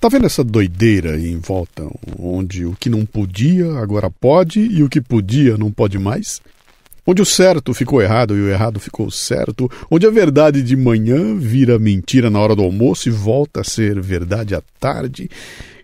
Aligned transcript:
Tá 0.00 0.08
vendo 0.08 0.26
essa 0.26 0.44
doideira 0.44 1.18
em 1.18 1.38
volta, 1.38 1.86
onde 2.18 2.66
o 2.66 2.76
que 2.78 2.90
não 2.90 3.04
podia 3.04 3.78
agora 3.78 4.10
pode 4.10 4.60
e 4.60 4.82
o 4.82 4.88
que 4.88 5.00
podia 5.00 5.56
não 5.56 5.72
pode 5.72 5.98
mais? 5.98 6.40
Onde 7.06 7.22
o 7.22 7.26
certo 7.26 7.72
ficou 7.72 8.02
errado 8.02 8.36
e 8.36 8.40
o 8.40 8.48
errado 8.48 8.78
ficou 8.78 9.10
certo, 9.10 9.70
onde 9.90 10.06
a 10.06 10.10
verdade 10.10 10.62
de 10.62 10.76
manhã 10.76 11.36
vira 11.36 11.78
mentira 11.78 12.28
na 12.28 12.38
hora 12.38 12.54
do 12.54 12.62
almoço 12.62 13.08
e 13.08 13.12
volta 13.12 13.60
a 13.60 13.64
ser 13.64 14.00
verdade 14.00 14.54
à 14.54 14.62
tarde. 14.78 15.30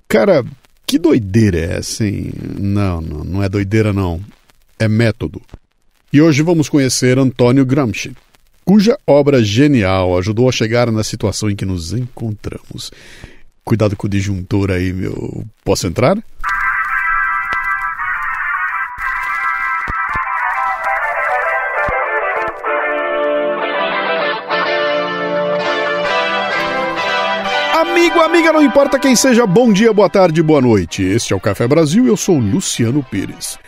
Cara, 0.09 0.45
que 0.85 0.99
doideira 0.99 1.59
é 1.59 1.79
essa, 1.79 2.05
hein? 2.05 2.33
Não, 2.59 3.01
não, 3.01 3.25
não 3.25 3.43
é 3.43 3.49
doideira 3.49 3.93
não. 3.93 4.21
É 4.79 4.89
método. 4.89 5.41
E 6.13 6.21
hoje 6.21 6.43
vamos 6.43 6.69
conhecer 6.69 7.19
Antônio 7.19 7.65
Gramsci, 7.65 8.13
cuja 8.65 8.99
obra 9.07 9.43
genial 9.43 10.19
ajudou 10.19 10.49
a 10.49 10.53
chegar 10.53 10.91
na 10.91 11.03
situação 11.03 11.49
em 11.49 11.57
que 11.57 11.65
nos 11.65 11.93
encontramos. 11.93 12.91
Cuidado 13.65 13.97
com 13.97 14.07
o 14.07 14.11
disjuntor 14.11 14.71
aí, 14.71 14.93
meu. 14.93 15.45
Posso 15.65 15.87
entrar? 15.87 16.19
Amigo, 27.75 28.21
amiga, 28.21 28.53
não 28.53 28.63
importa 28.63 28.99
quem 28.99 29.17
seja, 29.17 29.47
bom 29.47 29.73
dia, 29.73 29.93
boa 29.93 30.09
tarde, 30.09 30.43
boa 30.43 30.61
noite. 30.61 31.03
Este 31.03 31.33
é 31.33 31.37
o 31.37 31.41
Café 31.41 31.67
Brasil 31.67 32.07
eu 32.07 32.17
sou 32.17 32.39
Luciano 32.39 33.03
Pires. 33.03 33.59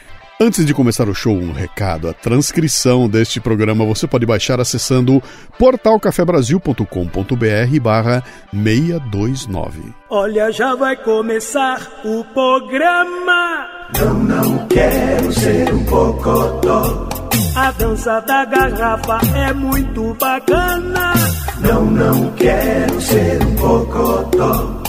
Antes 0.40 0.66
de 0.66 0.74
começar 0.74 1.08
o 1.08 1.14
show, 1.14 1.32
um 1.32 1.52
recado. 1.52 2.08
A 2.08 2.12
transcrição 2.12 3.08
deste 3.08 3.40
programa 3.40 3.84
você 3.84 4.04
pode 4.04 4.26
baixar 4.26 4.60
acessando 4.60 5.22
portalcafebrasil.com.br 5.58 7.80
barra 7.80 8.24
629. 8.52 9.94
Olha, 10.10 10.50
já 10.50 10.74
vai 10.74 10.96
começar 10.96 11.80
o 12.04 12.24
programa. 12.34 13.68
Não, 13.96 14.14
não 14.14 14.66
quero 14.66 15.32
ser 15.32 15.72
um 15.72 15.84
bocodó. 15.84 17.08
A 17.54 17.70
dança 17.70 18.18
da 18.20 18.44
garrafa 18.44 19.20
é 19.36 19.52
muito 19.52 20.14
bacana. 20.14 21.12
Não, 21.60 21.84
não 21.84 22.32
quero 22.32 23.00
ser 23.00 23.40
um 23.40 23.54
bocodó. 23.54 24.83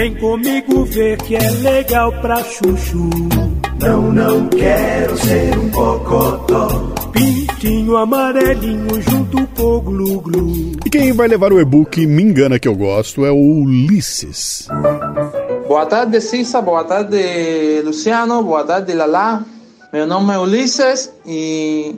Vem 0.00 0.14
comigo 0.14 0.82
ver 0.86 1.18
que 1.18 1.36
é 1.36 1.50
legal 1.50 2.10
pra 2.22 2.42
chuchu. 2.42 3.10
Não, 3.78 4.10
não 4.10 4.48
quero 4.48 5.14
ser 5.18 5.58
um 5.58 5.68
bocodó. 5.68 6.94
Pintinho 7.12 7.98
amarelinho 7.98 8.98
junto 9.02 9.46
com 9.48 9.62
o 9.62 9.80
glu-glu. 9.82 10.72
E 10.86 10.88
quem 10.88 11.12
vai 11.12 11.28
levar 11.28 11.52
o 11.52 11.60
e-book 11.60 12.06
Me 12.06 12.22
Engana 12.22 12.58
Que 12.58 12.66
Eu 12.66 12.74
Gosto 12.74 13.26
é 13.26 13.30
o 13.30 13.36
Ulisses. 13.36 14.68
Boa 15.68 15.84
tarde, 15.84 16.18
Cissa. 16.22 16.62
Boa 16.62 16.82
tarde, 16.84 17.82
Luciano. 17.84 18.42
Boa 18.42 18.64
tarde, 18.64 18.94
Lala. 18.94 19.44
Meu 19.92 20.06
nome 20.06 20.32
é 20.32 20.38
Ulisses 20.38 21.12
e 21.26 21.94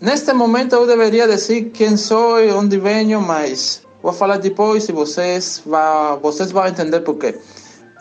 neste 0.00 0.32
momento 0.32 0.76
eu 0.76 0.86
deveria 0.86 1.28
dizer 1.28 1.64
quem 1.74 1.94
sou 1.98 2.42
e 2.42 2.50
onde 2.50 2.78
venho, 2.78 3.20
mas 3.20 3.86
vou 4.02 4.12
falar 4.12 4.38
depois 4.38 4.88
e 4.88 4.92
vocês, 4.92 5.62
vão, 5.64 6.18
vocês 6.20 6.50
vão 6.50 6.66
entender 6.66 7.00
por 7.00 7.16
quê. 7.16 7.34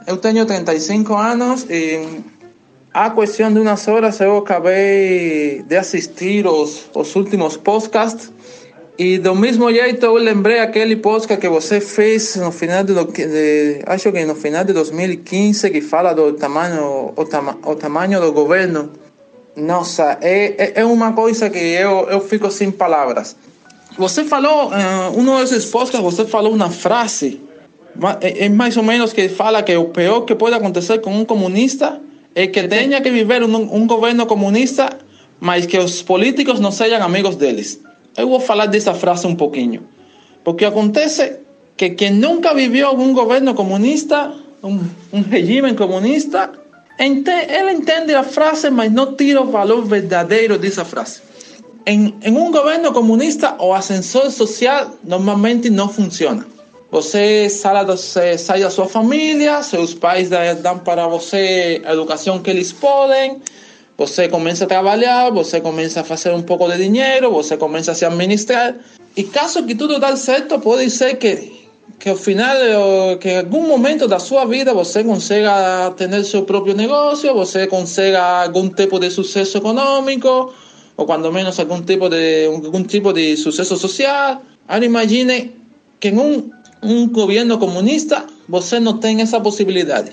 Eu 0.05 0.17
tenho 0.17 0.45
35 0.45 1.13
anos 1.13 1.65
e 1.69 2.23
a 2.93 3.09
questão 3.09 3.53
de 3.53 3.59
umas 3.59 3.87
horas 3.87 4.19
eu 4.19 4.37
acabei 4.37 5.63
de 5.67 5.75
assistir 5.75 6.47
os, 6.47 6.89
os 6.93 7.15
últimos 7.15 7.57
podcasts 7.57 8.31
e 8.97 9.19
do 9.19 9.35
mesmo 9.35 9.71
jeito 9.71 10.05
eu 10.05 10.15
lembrei 10.15 10.59
aquele 10.59 10.95
podcast 10.95 11.39
que 11.39 11.49
você 11.49 11.79
fez 11.79 12.35
no 12.37 12.51
final 12.51 12.83
de, 12.83 12.93
de 12.93 13.81
acho 13.85 14.11
que 14.11 14.25
no 14.25 14.33
final 14.33 14.63
de 14.63 14.73
2015 14.73 15.69
que 15.69 15.81
fala 15.81 16.13
do 16.13 16.33
tamanho 16.33 17.13
o, 17.15 17.25
tama, 17.25 17.57
o 17.63 17.75
tamanho 17.75 18.19
do 18.19 18.31
governo 18.31 18.91
nossa, 19.57 20.19
é, 20.21 20.79
é 20.79 20.85
uma 20.85 21.13
coisa 21.13 21.49
que 21.49 21.57
eu, 21.57 22.07
eu 22.09 22.21
fico 22.21 22.51
sem 22.51 22.69
palavras. 22.69 23.35
Você 23.97 24.23
falou, 24.25 24.69
uh, 24.69 25.19
um 25.19 25.39
desses 25.39 25.65
podcasts, 25.65 26.01
você 26.03 26.25
falou 26.25 26.53
uma 26.53 26.69
frase, 26.69 27.41
é, 28.21 28.47
mais 28.47 28.77
ou 28.77 28.83
menos 28.83 29.11
que 29.11 29.27
fala 29.27 29.63
que 29.63 29.75
o 29.75 29.85
pior 29.85 30.21
que 30.21 30.35
pode 30.35 30.55
acontecer 30.55 30.99
com 30.99 31.11
um 31.11 31.25
comunista 31.25 31.99
é 32.35 32.45
que 32.45 32.67
tenha 32.67 33.01
que 33.01 33.09
viver 33.09 33.41
um, 33.41 33.75
um 33.75 33.87
governo 33.87 34.27
comunista, 34.27 34.89
mas 35.39 35.65
que 35.65 35.79
os 35.79 36.03
políticos 36.03 36.59
não 36.59 36.71
sejam 36.71 37.01
amigos 37.01 37.35
deles. 37.35 37.81
Eu 38.15 38.29
vou 38.29 38.39
falar 38.39 38.67
dessa 38.67 38.93
frase 38.93 39.25
um 39.25 39.35
pouquinho. 39.35 39.87
Porque 40.43 40.63
acontece 40.63 41.39
que 41.75 41.89
quem 41.91 42.11
nunca 42.11 42.53
viveu 42.53 42.87
algum 42.87 43.11
governo 43.13 43.55
comunista, 43.55 44.31
um, 44.63 44.79
um 45.11 45.21
regime 45.21 45.73
comunista, 45.73 46.51
ela 46.99 47.73
entende 47.73 48.13
a 48.13 48.23
frase, 48.23 48.69
mas 48.69 48.91
não 48.91 49.15
tira 49.15 49.41
o 49.41 49.51
valor 49.51 49.83
verdadeiro 49.85 50.59
dessa 50.59 50.85
frase. 50.85 51.26
Em, 51.87 52.13
em 52.21 52.37
um 52.37 52.51
governo 52.51 52.91
comunista, 52.91 53.55
o 53.59 53.73
ascensor 53.73 54.29
social 54.29 54.91
normalmente 55.05 55.69
não 55.69 55.87
funciona. 55.87 56.45
Você 56.91 57.47
sai 57.49 57.85
da, 57.85 57.95
sai 57.95 58.59
da 58.59 58.69
sua 58.69 58.87
família, 58.87 59.63
seus 59.63 59.93
pais 59.93 60.29
dão 60.61 60.79
para 60.79 61.07
você 61.07 61.81
a 61.85 61.93
educação 61.93 62.39
que 62.39 62.49
eles 62.49 62.73
podem, 62.73 63.41
você 63.97 64.27
começa 64.27 64.65
a 64.65 64.67
trabalhar, 64.67 65.31
você 65.31 65.61
começa 65.61 66.01
a 66.01 66.03
fazer 66.03 66.33
um 66.33 66.41
pouco 66.41 66.67
de 66.67 66.77
dinheiro, 66.77 67.31
você 67.31 67.55
começa 67.55 67.93
a 67.93 67.95
se 67.95 68.03
administrar. 68.03 68.75
E 69.15 69.23
caso 69.23 69.63
que 69.63 69.73
tudo 69.73 69.97
dê 69.97 70.17
certo, 70.17 70.59
pode 70.59 70.89
ser 70.89 71.15
que 71.15 71.55
que 71.99 72.09
ao 72.09 72.17
final, 72.17 72.55
que 73.19 73.29
em 73.29 73.37
algum 73.37 73.65
momento 73.65 74.07
da 74.07 74.19
sua 74.19 74.45
vida 74.45 74.73
você 74.73 75.03
consiga 75.03 75.91
ter 75.97 76.23
seu 76.25 76.43
próprio 76.43 76.75
negócio, 76.75 77.33
você 77.33 77.65
consiga 77.65 78.43
algum 78.43 78.69
tipo 78.69 78.99
de 78.99 79.09
sucesso 79.09 79.57
econômico, 79.57 80.53
ou 80.97 81.05
quando 81.05 81.31
menos 81.31 81.59
algum 81.59 81.81
tipo 81.81 82.09
de, 82.09 82.47
algum 82.47 82.83
tipo 82.83 83.13
de 83.13 83.37
sucesso 83.37 83.77
social. 83.77 84.41
Agora 84.67 84.85
imagine 84.85 85.53
que 85.99 86.09
em 86.09 86.17
um, 86.17 86.49
um 86.81 87.07
governo 87.09 87.57
comunista 87.57 88.25
você 88.49 88.79
não 88.79 88.97
tem 88.97 89.21
essa 89.21 89.39
possibilidade. 89.39 90.11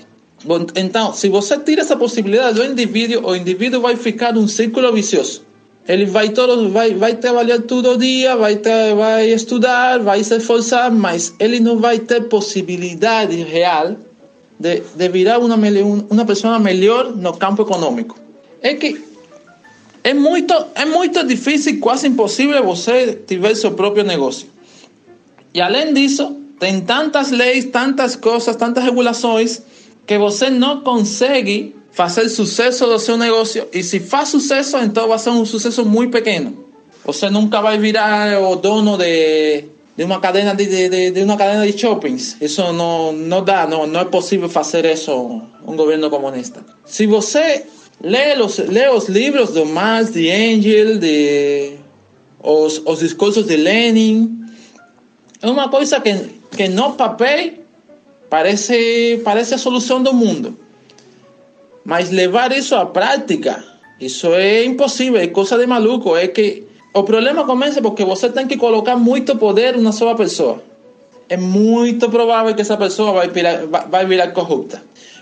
Então, 0.75 1.11
se 1.11 1.27
você 1.27 1.57
tira 1.57 1.81
essa 1.81 1.97
possibilidade 1.97 2.55
do 2.59 2.63
indivíduo, 2.63 3.27
o 3.27 3.35
indivíduo 3.35 3.81
vai 3.81 3.95
ficar 3.95 4.37
um 4.37 4.47
círculo 4.47 4.93
vicioso. 4.93 5.43
Ele 5.87 6.05
vai 6.05 6.29
todo, 6.29 6.69
vai, 6.69 6.93
vai 6.93 7.15
trabalhar 7.15 7.61
todo 7.61 7.97
dia, 7.97 8.35
vai, 8.35 8.59
vai 8.95 9.27
estudar, 9.29 9.99
vai 9.99 10.23
se 10.23 10.35
esforçar, 10.35 10.91
mas 10.91 11.33
ele 11.39 11.59
não 11.59 11.79
vai 11.79 11.99
ter 11.99 12.27
possibilidade 12.27 13.35
real 13.43 13.95
de, 14.59 14.81
de 14.95 15.09
virar 15.09 15.39
uma, 15.39 15.55
uma 16.09 16.25
pessoa 16.25 16.59
melhor 16.59 17.15
no 17.15 17.33
campo 17.33 17.63
econômico. 17.63 18.17
É 18.61 18.73
que 18.73 19.14
é 20.05 20.13
muito, 20.13 20.53
é 20.75 20.85
muito 20.85 21.25
difícil, 21.25 21.79
quase 21.79 22.07
impossível 22.07 22.63
você 22.63 23.23
tiver 23.25 23.55
seu 23.55 23.71
próprio 23.71 24.03
negócio. 24.03 24.47
E 25.51 25.59
além 25.59 25.95
disso, 25.95 26.41
tem 26.59 26.79
tantas 26.81 27.31
leis, 27.31 27.65
tantas 27.65 28.15
coisas, 28.15 28.55
tantas 28.55 28.83
regulações, 28.83 29.63
que 30.05 30.15
você 30.19 30.51
não 30.51 30.81
consegue 30.81 31.75
fazer 31.91 32.29
sucesso 32.29 32.85
do 32.85 32.99
seu 32.99 33.17
negócio. 33.17 33.67
E 33.73 33.81
se 33.81 33.99
faz 33.99 34.29
sucesso, 34.29 34.77
então 34.77 35.07
vai 35.07 35.17
ser 35.17 35.31
um 35.31 35.43
sucesso 35.43 35.83
muito 35.83 36.11
pequeno. 36.11 36.65
Você 37.03 37.27
nunca 37.31 37.59
vai 37.59 37.79
virar 37.79 38.39
o 38.43 38.55
dono 38.57 38.99
de, 38.99 39.63
de 39.97 40.03
uma 40.03 40.19
cadena 40.19 40.53
de, 40.53 40.67
de, 40.67 41.09
de 41.09 41.23
uma 41.23 41.35
cadena 41.35 41.65
de 41.65 41.75
shoppings. 41.75 42.37
Isso 42.39 42.61
não, 42.73 43.11
não 43.11 43.43
dá, 43.43 43.65
não, 43.65 43.87
não 43.87 44.01
é 44.01 44.05
possível 44.05 44.49
fazer 44.49 44.85
isso 44.85 45.41
um 45.65 45.75
governo 45.75 46.11
comunista. 46.11 46.63
Se 46.85 47.07
você 47.07 47.65
lê 48.01 48.39
os, 48.41 48.57
lê 48.57 48.89
os 48.89 49.07
livros 49.07 49.51
do 49.51 49.65
Marx, 49.65 50.13
de 50.13 50.29
Engels, 50.29 50.99
de 50.99 51.73
os, 52.41 52.81
os 52.85 52.99
discursos 52.99 53.45
de 53.45 53.55
Lenin, 53.55 54.45
é 55.41 55.47
uma 55.47 55.69
coisa 55.69 55.99
que, 55.99 56.13
que 56.55 56.67
no 56.67 56.93
papel 56.93 57.53
parece, 58.29 59.21
parece 59.23 59.53
a 59.55 59.57
solução 59.57 60.01
do 60.01 60.13
mundo. 60.13 60.57
Mas 61.83 62.09
levar 62.09 62.51
isso 62.51 62.75
à 62.75 62.85
prática, 62.85 63.63
isso 63.99 64.27
é 64.33 64.65
impossível, 64.65 65.19
é 65.19 65.27
coisa 65.27 65.57
de 65.57 65.67
maluco. 65.67 66.15
É 66.15 66.27
que 66.27 66.63
o 66.93 67.03
problema 67.03 67.43
começa 67.45 67.81
porque 67.81 68.03
você 68.03 68.29
tem 68.29 68.47
que 68.47 68.57
colocar 68.57 68.95
muito 68.95 69.35
poder 69.35 69.77
na 69.77 69.91
sua 69.91 70.15
pessoa. 70.15 70.63
É 71.29 71.37
muito 71.37 72.09
provável 72.09 72.53
que 72.53 72.61
essa 72.61 72.77
pessoa 72.77 73.11
vai 73.11 73.27
virar, 73.29 73.65
vai 73.65 74.05
virar 74.05 74.31
corrupta. 74.31 74.81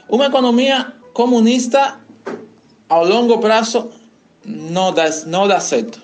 Uma 0.09 0.27
economia 0.27 0.93
comunista, 1.13 1.99
ao 2.93 3.05
longo 3.05 3.39
prazo, 3.39 3.89
não 4.45 4.93
dá, 4.93 5.05
não 5.25 5.47
dá 5.47 5.59
certo. 5.59 5.99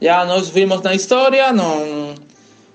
Já 0.00 0.24
nós 0.26 0.48
vimos 0.50 0.82
na 0.82 0.94
história, 0.94 1.50
não, 1.52 2.14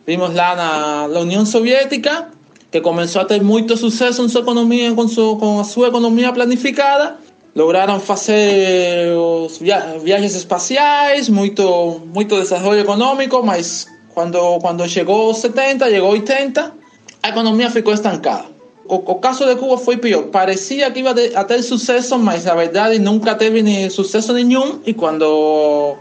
vimos 0.06 0.34
lá 0.34 0.56
na, 0.56 1.20
União 1.20 1.46
Soviética, 1.46 2.30
que 2.72 2.82
começou 2.82 3.22
a 3.22 3.26
ter 3.26 3.42
muito 3.44 3.78
sucesso 3.78 4.24
em 4.24 4.30
sua 4.30 4.42
economia, 4.42 4.94
com, 4.96 5.08
su, 5.08 5.38
com 5.38 5.60
a 5.60 5.64
sua 5.64 5.88
planificada. 6.34 7.18
Lograram 7.56 8.00
fazer 8.00 9.14
os 9.16 9.58
via 9.58 9.98
viagens 10.02 10.34
espaciais, 10.34 11.30
muito, 11.30 12.02
muito 12.14 12.36
econômico, 12.80 13.44
mas 13.44 13.86
quando, 14.14 14.58
quando 14.60 14.88
chegou 14.88 15.34
70, 15.34 15.88
chegou 15.90 16.12
80, 16.12 16.74
a 17.22 17.30
economia 17.30 17.70
ficou 17.70 17.94
estancada. 17.94 18.51
O, 18.92 18.96
o, 18.96 19.16
caso 19.16 19.46
de 19.46 19.56
Cuba 19.56 19.78
foi 19.78 19.96
pior. 19.96 20.24
Parecia 20.24 20.92
que 20.92 21.00
iba 21.00 21.16
a 21.36 21.44
ter 21.46 21.64
sucesso, 21.64 22.20
mas 22.20 22.46
a 22.46 22.54
verdade 22.54 23.00
nunca 23.00 23.34
teve 23.36 23.62
ni 23.62 23.90
sucesso 23.90 24.34
nenhum. 24.34 24.82
E 24.86 24.94
quando, 24.94 25.96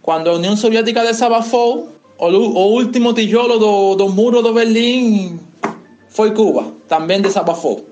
quando 0.00 0.30
a 0.30 0.34
União 0.34 0.56
Soviética 0.56 1.02
desabafou, 1.02 1.88
o, 2.16 2.26
último 2.78 3.12
tijolo 3.12 3.58
do, 3.58 3.94
do 3.96 4.08
muro 4.08 4.40
do 4.40 4.54
Berlim 4.54 5.40
foi 6.08 6.30
Cuba. 6.30 6.72
Também 6.86 7.20
desabafou. 7.20 7.84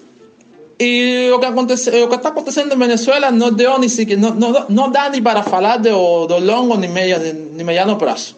E 0.78 1.28
o 1.34 1.40
que, 1.40 1.46
acontece, 1.46 1.90
que 1.90 2.14
está 2.14 2.28
acontecendo 2.28 2.72
em 2.72 2.78
Venezuela 2.78 3.32
não 3.32 3.50
deu 3.50 3.80
nem 3.80 3.88
sequer, 3.88 4.16
não, 4.16 4.32
não, 4.32 4.64
não 4.68 4.90
dá 4.92 5.10
nem 5.10 5.20
para 5.20 5.42
falar 5.42 5.78
do, 5.78 6.24
do 6.26 6.38
longo 6.38 6.76
nem, 6.76 6.88
meia, 6.88 7.18
nem 7.18 7.66
mediano 7.66 7.96
prazo. 7.96 8.36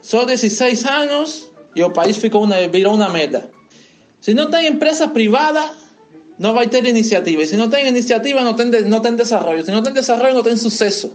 Só 0.00 0.24
16 0.24 0.84
anos 0.84 1.50
e 1.74 1.82
o 1.82 1.90
país 1.90 2.16
ficou 2.16 2.44
uma, 2.44 2.68
virou 2.68 2.96
merda. 2.96 3.50
Se 4.24 4.32
não 4.32 4.50
tem 4.50 4.66
empresa 4.68 5.06
privada, 5.06 5.70
não 6.38 6.54
vai 6.54 6.66
ter 6.66 6.82
iniciativa. 6.86 7.42
E 7.42 7.46
se 7.46 7.58
não 7.58 7.68
tem 7.68 7.86
iniciativa, 7.86 8.40
não 8.40 8.54
tem, 8.54 8.70
não 8.88 9.00
tem 9.00 9.14
desenvolvimento. 9.14 9.66
Se 9.66 9.70
não 9.70 9.82
tem 9.82 9.92
desenvolvimento, 9.92 10.36
não 10.36 10.42
tem 10.42 10.56
sucesso. 10.56 11.12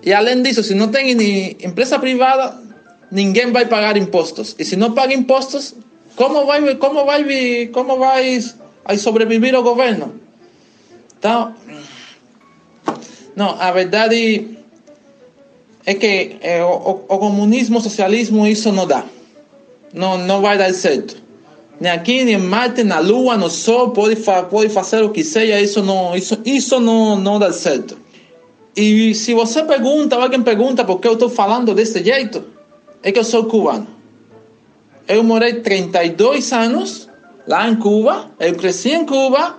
E 0.00 0.12
além 0.12 0.40
disso, 0.40 0.62
se 0.62 0.72
não 0.72 0.86
tem 0.86 1.10
empresa 1.60 1.98
privada, 1.98 2.56
ninguém 3.10 3.50
vai 3.50 3.66
pagar 3.66 3.96
impostos. 3.96 4.54
E 4.60 4.64
se 4.64 4.76
não 4.76 4.92
paga 4.92 5.12
impostos, 5.12 5.74
como 6.14 6.46
vai, 6.46 6.76
como 6.76 7.04
vai, 7.04 7.66
como 7.72 7.98
vai 7.98 8.38
a 8.84 8.96
sobreviver 8.96 9.58
o 9.58 9.64
governo? 9.64 10.20
Então, 11.18 11.52
não, 13.34 13.60
a 13.60 13.72
verdade 13.72 14.56
é 15.84 15.94
que 15.94 16.36
é, 16.42 16.64
o, 16.64 17.04
o, 17.08 17.18
comunismo, 17.18 17.78
o 17.78 17.80
socialismo, 17.80 18.46
isso 18.46 18.70
não 18.70 18.86
dá. 18.86 19.04
Não, 19.92 20.16
não 20.16 20.40
vai 20.40 20.56
dar 20.56 20.72
certo. 20.72 21.19
Nem 21.80 21.90
aqui, 21.90 22.24
nem 22.24 22.34
em 22.34 22.38
Marte, 22.38 22.84
na 22.84 23.00
Lua, 23.00 23.38
no 23.38 23.48
Sol, 23.48 23.90
pode, 23.90 24.14
fa 24.14 24.42
pode 24.42 24.68
fazer 24.68 25.02
o 25.02 25.08
que 25.08 25.24
seja, 25.24 25.58
isso 25.58 25.82
não, 25.82 26.14
isso, 26.14 26.38
isso 26.44 26.78
não, 26.78 27.16
não 27.16 27.38
dá 27.38 27.50
certo. 27.50 27.96
E 28.76 29.14
se 29.14 29.32
você 29.32 29.62
pergunta, 29.62 30.14
alguém 30.16 30.42
pergunta 30.42 30.84
por 30.84 31.00
que 31.00 31.08
eu 31.08 31.14
estou 31.14 31.30
falando 31.30 31.74
desse 31.74 32.04
jeito, 32.04 32.44
é 33.02 33.10
que 33.10 33.18
eu 33.18 33.24
sou 33.24 33.44
cubano. 33.44 33.86
Eu 35.08 35.24
morei 35.24 35.54
32 35.54 36.52
anos 36.52 37.08
lá 37.46 37.66
em 37.68 37.76
Cuba, 37.76 38.30
eu 38.38 38.54
cresci 38.54 38.90
em 38.90 39.06
Cuba, 39.06 39.56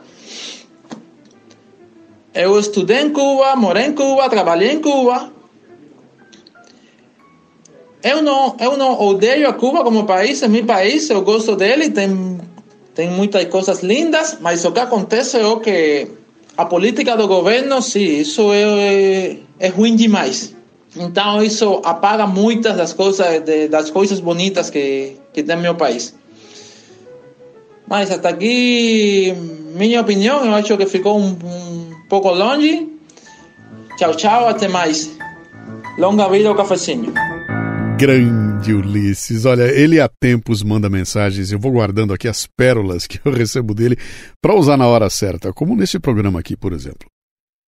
eu 2.34 2.58
estudei 2.60 3.02
em 3.02 3.10
Cuba, 3.10 3.56
morei 3.56 3.88
em 3.88 3.94
Cuba, 3.94 4.30
trabalhei 4.30 4.72
em 4.72 4.80
Cuba. 4.80 5.32
Eu 8.03 8.21
não, 8.21 8.56
eu 8.59 8.77
não 8.77 9.00
odeio 9.00 9.48
a 9.48 9.53
Cuba 9.53 9.83
como 9.83 10.06
país, 10.06 10.42
é 10.42 10.48
meu 10.48 10.65
país, 10.65 11.09
eu 11.09 11.21
gosto 11.21 11.56
dele, 11.56 11.89
tem, 11.92 12.39
tem 12.95 13.09
muitas 13.09 13.45
coisas 13.45 13.83
lindas, 13.83 14.38
mas 14.42 14.65
o 14.65 14.71
que 14.71 14.80
acontece 14.80 15.38
é 15.38 15.59
que 15.59 16.07
a 16.57 16.65
política 16.65 17.15
do 17.15 17.27
governo, 17.27 17.81
sim, 17.81 18.19
isso 18.19 18.51
é, 18.51 19.38
é 19.59 19.68
ruim 19.68 19.95
demais. 19.95 20.56
Então 20.95 21.42
isso 21.42 21.81
apaga 21.86 22.27
muitas 22.27 22.75
das 22.75 22.92
coisas, 22.94 23.42
de, 23.42 23.68
das 23.68 23.89
coisas 23.89 24.19
bonitas 24.19 24.69
que, 24.69 25.18
que 25.31 25.44
tem 25.44 25.57
meu 25.57 25.75
país. 25.75 26.13
Mas 27.88 28.12
até 28.12 28.30
aqui, 28.30 29.33
minha 29.75 30.01
opinião, 30.01 30.45
eu 30.45 30.53
acho 30.53 30.77
que 30.77 30.86
ficou 30.86 31.19
um, 31.19 31.30
um 31.30 31.92
pouco 32.09 32.30
longe. 32.30 32.89
Tchau, 33.98 34.15
tchau, 34.15 34.48
até 34.48 34.68
mais. 34.68 35.12
Longa 35.98 36.27
vida 36.30 36.50
ao 36.50 36.56
cafezinho. 36.56 37.13
Grande 38.01 38.74
Ulisses. 38.74 39.45
Olha, 39.45 39.65
ele 39.65 40.00
há 40.00 40.09
tempos 40.09 40.63
manda 40.63 40.89
mensagens. 40.89 41.51
Eu 41.51 41.59
vou 41.59 41.71
guardando 41.71 42.15
aqui 42.15 42.27
as 42.27 42.48
pérolas 42.48 43.06
que 43.06 43.19
eu 43.24 43.30
recebo 43.31 43.75
dele 43.75 43.95
para 44.42 44.56
usar 44.56 44.75
na 44.75 44.88
hora 44.88 45.07
certa, 45.07 45.53
como 45.53 45.75
nesse 45.75 46.00
programa 46.00 46.39
aqui, 46.39 46.57
por 46.57 46.74
exemplo. 46.74 47.07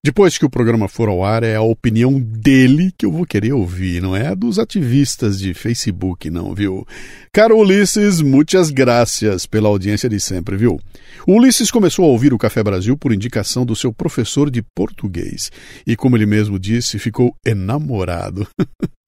Depois 0.04 0.36
que 0.36 0.44
o 0.44 0.50
programa 0.50 0.88
for 0.88 1.08
ao 1.08 1.24
ar, 1.24 1.44
é 1.44 1.54
a 1.56 1.62
opinião 1.62 2.20
dele 2.20 2.92
que 2.98 3.06
eu 3.06 3.12
vou 3.12 3.28
querer 3.28 3.54
ouvir, 3.54 4.02
não 4.02 4.16
é 4.16 4.30
a 4.30 4.34
dos 4.34 4.58
ativistas 4.58 5.38
de 5.38 5.54
Facebook, 5.54 6.32
não, 6.32 6.52
viu? 6.56 6.84
Caro 7.32 7.60
Ulisses, 7.60 8.20
muitas 8.20 8.72
graças 8.72 9.46
pela 9.46 9.70
audiência 9.70 10.10
de 10.10 10.20
sempre, 10.20 10.58
viu? 10.58 10.80
O 11.28 11.34
Ulisses 11.34 11.70
começou 11.70 12.06
a 12.06 12.08
ouvir 12.08 12.34
o 12.34 12.40
Café 12.40 12.64
Brasil 12.64 12.98
por 12.98 13.14
indicação 13.14 13.68
do 13.68 13.76
seu 13.76 13.94
professor 13.94 14.50
de 14.50 14.64
português 14.76 15.52
e, 15.86 15.96
como 15.96 16.18
ele 16.18 16.26
mesmo 16.26 16.58
disse, 16.58 16.98
ficou 16.98 17.36
enamorado. 17.46 18.48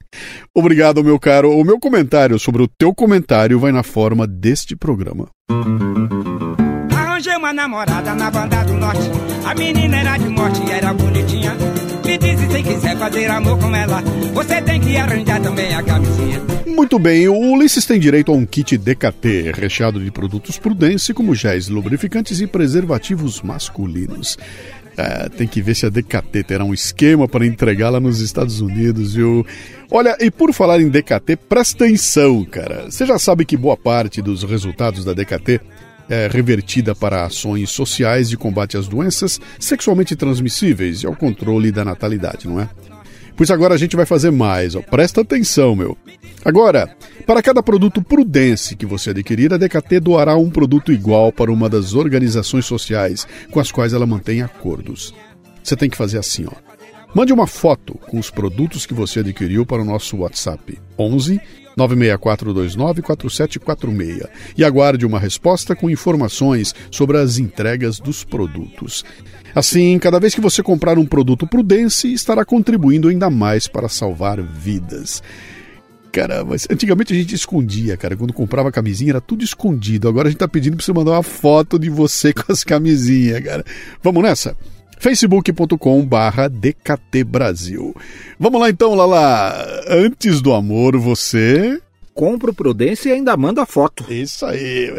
Obrigado, 0.53 1.03
meu 1.03 1.19
caro. 1.19 1.51
O 1.51 1.63
meu 1.63 1.79
comentário 1.79 2.39
sobre 2.39 2.63
o 2.63 2.67
teu 2.67 2.93
comentário 2.93 3.59
vai 3.59 3.71
na 3.71 3.83
forma 3.83 4.25
deste 4.25 4.75
programa. 4.75 5.27
Arranjei 6.91 7.35
uma 7.35 7.53
namorada 7.53 8.13
na 8.15 8.31
banda 8.31 8.63
do 8.63 8.73
norte. 8.73 9.09
A 9.45 9.53
menina 9.53 9.97
era 9.97 10.17
de 10.17 10.29
morte 10.29 10.61
e 10.67 10.71
era 10.71 10.93
bonitinha. 10.93 11.55
Me 12.05 12.17
diz 12.17 12.39
se 12.39 12.63
quiser 12.63 12.97
fazer 12.97 13.29
amor 13.31 13.57
com 13.59 13.75
ela, 13.75 14.01
você 14.33 14.61
tem 14.61 14.79
que 14.79 14.95
arranjar 14.95 15.41
também 15.41 15.73
a 15.73 15.81
camisinha. 15.81 16.41
Muito 16.65 16.99
bem, 16.99 17.27
o 17.27 17.35
Ulisses 17.35 17.85
tem 17.85 17.99
direito 17.99 18.31
a 18.31 18.35
um 18.35 18.45
kit 18.45 18.77
DKT, 18.77 19.53
recheado 19.55 19.99
de 19.99 20.11
produtos 20.11 20.59
Prudence, 20.59 21.13
como 21.13 21.33
géis 21.33 21.67
lubrificantes 21.67 22.41
e 22.41 22.47
preservativos 22.47 23.41
masculinos. 23.41 24.37
É, 24.97 25.27
tem 25.29 25.47
que 25.47 25.61
ver 25.61 25.75
se 25.75 25.85
a 25.85 25.89
DKT 25.89 26.43
terá 26.43 26.63
um 26.63 26.73
esquema 26.73 27.27
para 27.27 27.45
entregá-la 27.45 27.99
nos 27.99 28.21
Estados 28.21 28.61
Unidos, 28.61 29.15
viu? 29.15 29.45
Olha, 29.91 30.15
e 30.19 30.31
por 30.31 30.53
falar 30.53 30.79
em 30.79 30.89
DKT, 30.89 31.35
presta 31.49 31.83
atenção, 31.83 32.43
cara. 32.45 32.89
Você 32.89 33.05
já 33.05 33.19
sabe 33.19 33.45
que 33.45 33.57
boa 33.57 33.75
parte 33.75 34.21
dos 34.21 34.43
resultados 34.43 35.03
da 35.03 35.13
DKT 35.13 35.59
é 36.09 36.29
revertida 36.31 36.95
para 36.95 37.25
ações 37.25 37.69
sociais 37.71 38.29
de 38.29 38.37
combate 38.37 38.77
às 38.77 38.87
doenças 38.87 39.39
sexualmente 39.59 40.15
transmissíveis 40.15 41.03
e 41.03 41.07
ao 41.07 41.15
controle 41.15 41.71
da 41.71 41.83
natalidade, 41.83 42.47
não 42.47 42.59
é? 42.59 42.69
Pois 43.35 43.51
agora 43.51 43.73
a 43.75 43.77
gente 43.77 43.95
vai 43.95 44.05
fazer 44.05 44.31
mais, 44.31 44.75
ó. 44.75 44.81
Presta 44.81 45.21
atenção, 45.21 45.75
meu. 45.75 45.97
Agora, 46.43 46.95
para 47.25 47.41
cada 47.41 47.61
produto 47.61 48.01
Prudence 48.01 48.75
que 48.75 48.85
você 48.85 49.09
adquirir, 49.09 49.53
a 49.53 49.57
DKT 49.57 49.99
doará 49.99 50.37
um 50.37 50.49
produto 50.49 50.91
igual 50.91 51.31
para 51.31 51.51
uma 51.51 51.67
das 51.67 51.93
organizações 51.93 52.65
sociais 52.65 53.27
com 53.51 53.59
as 53.59 53.71
quais 53.71 53.93
ela 53.93 54.05
mantém 54.05 54.41
acordos. 54.41 55.13
Você 55.63 55.75
tem 55.75 55.89
que 55.89 55.97
fazer 55.97 56.19
assim, 56.19 56.45
ó. 56.47 56.53
Mande 57.15 57.33
uma 57.33 57.47
foto 57.47 57.97
com 58.09 58.19
os 58.19 58.29
produtos 58.29 58.85
que 58.85 58.93
você 58.93 59.21
adquiriu 59.21 59.65
para 59.65 59.81
o 59.81 59.85
nosso 59.85 60.17
WhatsApp 60.17 60.77
11 60.99 61.39
96429 61.75 63.01
4746 63.01 64.55
e 64.57 64.63
aguarde 64.63 65.05
uma 65.05 65.19
resposta 65.19 65.75
com 65.75 65.89
informações 65.89 66.73
sobre 66.89 67.17
as 67.17 67.37
entregas 67.37 67.99
dos 67.99 68.23
produtos. 68.23 69.03
Assim, 69.53 69.97
cada 69.99 70.19
vez 70.19 70.35
que 70.35 70.41
você 70.41 70.61
comprar 70.61 70.97
um 70.97 71.05
produto 71.05 71.47
Prudence, 71.47 72.11
estará 72.11 72.43
contribuindo 72.43 73.07
ainda 73.07 73.29
mais 73.29 73.67
para 73.67 73.87
salvar 73.87 74.41
vidas. 74.41 75.23
Cara, 76.11 76.45
mas 76.45 76.65
antigamente 76.69 77.13
a 77.13 77.15
gente 77.15 77.35
escondia, 77.35 77.97
cara. 77.97 78.15
Quando 78.15 78.31
comprava 78.31 78.71
camisinha 78.71 79.11
era 79.11 79.21
tudo 79.21 79.43
escondido. 79.43 80.07
Agora 80.07 80.29
a 80.29 80.31
gente 80.31 80.39
tá 80.39 80.47
pedindo 80.47 80.77
pra 80.77 80.85
você 80.85 80.93
mandar 80.93 81.11
uma 81.11 81.23
foto 81.23 81.77
de 81.77 81.89
você 81.89 82.31
com 82.33 82.51
as 82.51 82.63
camisinhas, 82.63 83.43
cara. 83.43 83.65
Vamos 84.01 84.23
nessa? 84.23 84.55
facebook.com 85.05 86.03
barra 86.03 86.47
DKT 86.47 87.23
Brasil. 87.23 87.95
Vamos 88.39 88.59
lá 88.59 88.71
então, 88.71 88.95
Lala. 88.95 89.53
Antes 89.87 90.41
do 90.41 90.51
amor, 90.51 90.97
você... 90.97 91.79
Compra 92.11 92.49
o 92.49 92.55
Prudência 92.55 93.09
e 93.09 93.11
ainda 93.11 93.37
manda 93.37 93.67
foto. 93.67 94.11
Isso 94.11 94.43
aí, 94.47 94.91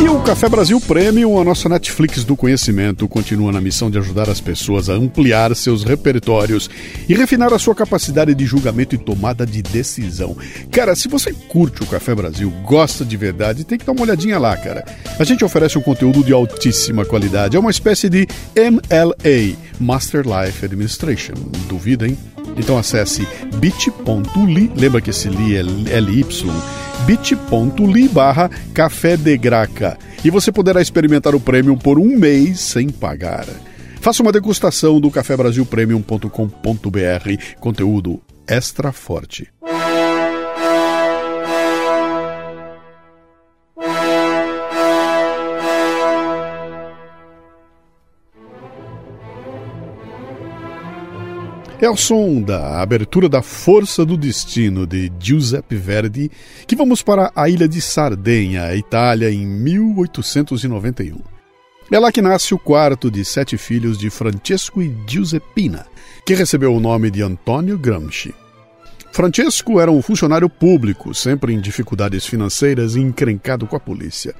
velho. 0.00 0.20
Café 0.22 0.48
Brasil 0.48 0.80
Premium, 0.80 1.40
a 1.40 1.44
nossa 1.44 1.68
Netflix 1.68 2.24
do 2.24 2.36
conhecimento, 2.36 3.08
continua 3.08 3.50
na 3.52 3.60
missão 3.60 3.90
de 3.90 3.98
ajudar 3.98 4.28
as 4.30 4.40
pessoas 4.40 4.88
a 4.88 4.94
ampliar 4.94 5.54
seus 5.54 5.82
repertórios 5.82 6.70
e 7.08 7.14
refinar 7.14 7.52
a 7.52 7.58
sua 7.58 7.74
capacidade 7.74 8.34
de 8.34 8.46
julgamento 8.46 8.94
e 8.94 8.98
tomada 8.98 9.44
de 9.44 9.60
decisão. 9.60 10.36
Cara, 10.70 10.94
se 10.94 11.08
você 11.08 11.32
curte 11.32 11.82
o 11.82 11.86
Café 11.86 12.14
Brasil, 12.14 12.50
gosta 12.64 13.04
de 13.04 13.16
verdade, 13.16 13.64
tem 13.64 13.78
que 13.78 13.84
dar 13.84 13.92
uma 13.92 14.02
olhadinha 14.02 14.38
lá, 14.38 14.56
cara. 14.56 14.84
A 15.18 15.24
gente 15.24 15.44
oferece 15.44 15.76
um 15.76 15.82
conteúdo 15.82 16.22
de 16.22 16.32
altíssima 16.32 17.04
qualidade, 17.04 17.56
é 17.56 17.60
uma 17.60 17.70
espécie 17.70 18.08
de 18.08 18.26
MLA, 18.56 19.56
Master 19.80 20.24
Life 20.24 20.64
Administration. 20.64 21.34
Duvida, 21.68 22.06
hein? 22.06 22.16
Então 22.60 22.76
acesse 22.76 23.26
bit.ly, 23.56 24.70
lembra 24.76 25.00
que 25.00 25.08
esse 25.08 25.30
li 25.30 25.56
é 25.56 25.62
LY, 25.62 26.26
bit.ly 27.06 28.08
barra 28.08 28.50
Café 28.74 29.16
de 29.16 29.38
Graca 29.38 29.96
e 30.22 30.28
você 30.28 30.52
poderá 30.52 30.82
experimentar 30.82 31.34
o 31.34 31.40
Premium 31.40 31.78
por 31.78 31.98
um 31.98 32.18
mês 32.18 32.60
sem 32.60 32.90
pagar. 32.90 33.46
Faça 33.98 34.22
uma 34.22 34.30
degustação 34.30 35.00
do 35.00 35.10
cafebrasilpremium.com.br, 35.10 37.58
conteúdo 37.58 38.20
extra 38.46 38.92
forte. 38.92 39.48
É 51.80 51.86
ao 51.86 51.96
som 51.96 52.42
da 52.42 52.82
abertura 52.82 53.26
da 53.26 53.40
Força 53.40 54.04
do 54.04 54.14
Destino 54.14 54.86
de 54.86 55.10
Giuseppe 55.18 55.76
Verdi 55.76 56.30
que 56.66 56.76
vamos 56.76 57.02
para 57.02 57.32
a 57.34 57.48
ilha 57.48 57.66
de 57.66 57.80
Sardenha, 57.80 58.74
Itália, 58.76 59.30
em 59.30 59.46
1891. 59.46 61.16
É 61.90 61.98
lá 61.98 62.12
que 62.12 62.20
nasce 62.20 62.52
o 62.52 62.58
quarto 62.58 63.10
de 63.10 63.24
sete 63.24 63.56
filhos 63.56 63.96
de 63.96 64.10
Francesco 64.10 64.82
e 64.82 64.94
Giuseppina, 65.06 65.86
que 66.26 66.34
recebeu 66.34 66.74
o 66.74 66.80
nome 66.80 67.10
de 67.10 67.22
Antonio 67.22 67.78
Gramsci. 67.78 68.34
Francesco 69.10 69.80
era 69.80 69.90
um 69.90 70.02
funcionário 70.02 70.50
público, 70.50 71.14
sempre 71.14 71.54
em 71.54 71.60
dificuldades 71.60 72.26
financeiras 72.26 72.94
e 72.94 73.00
encrencado 73.00 73.66
com 73.66 73.74
a 73.74 73.80
polícia, 73.80 74.34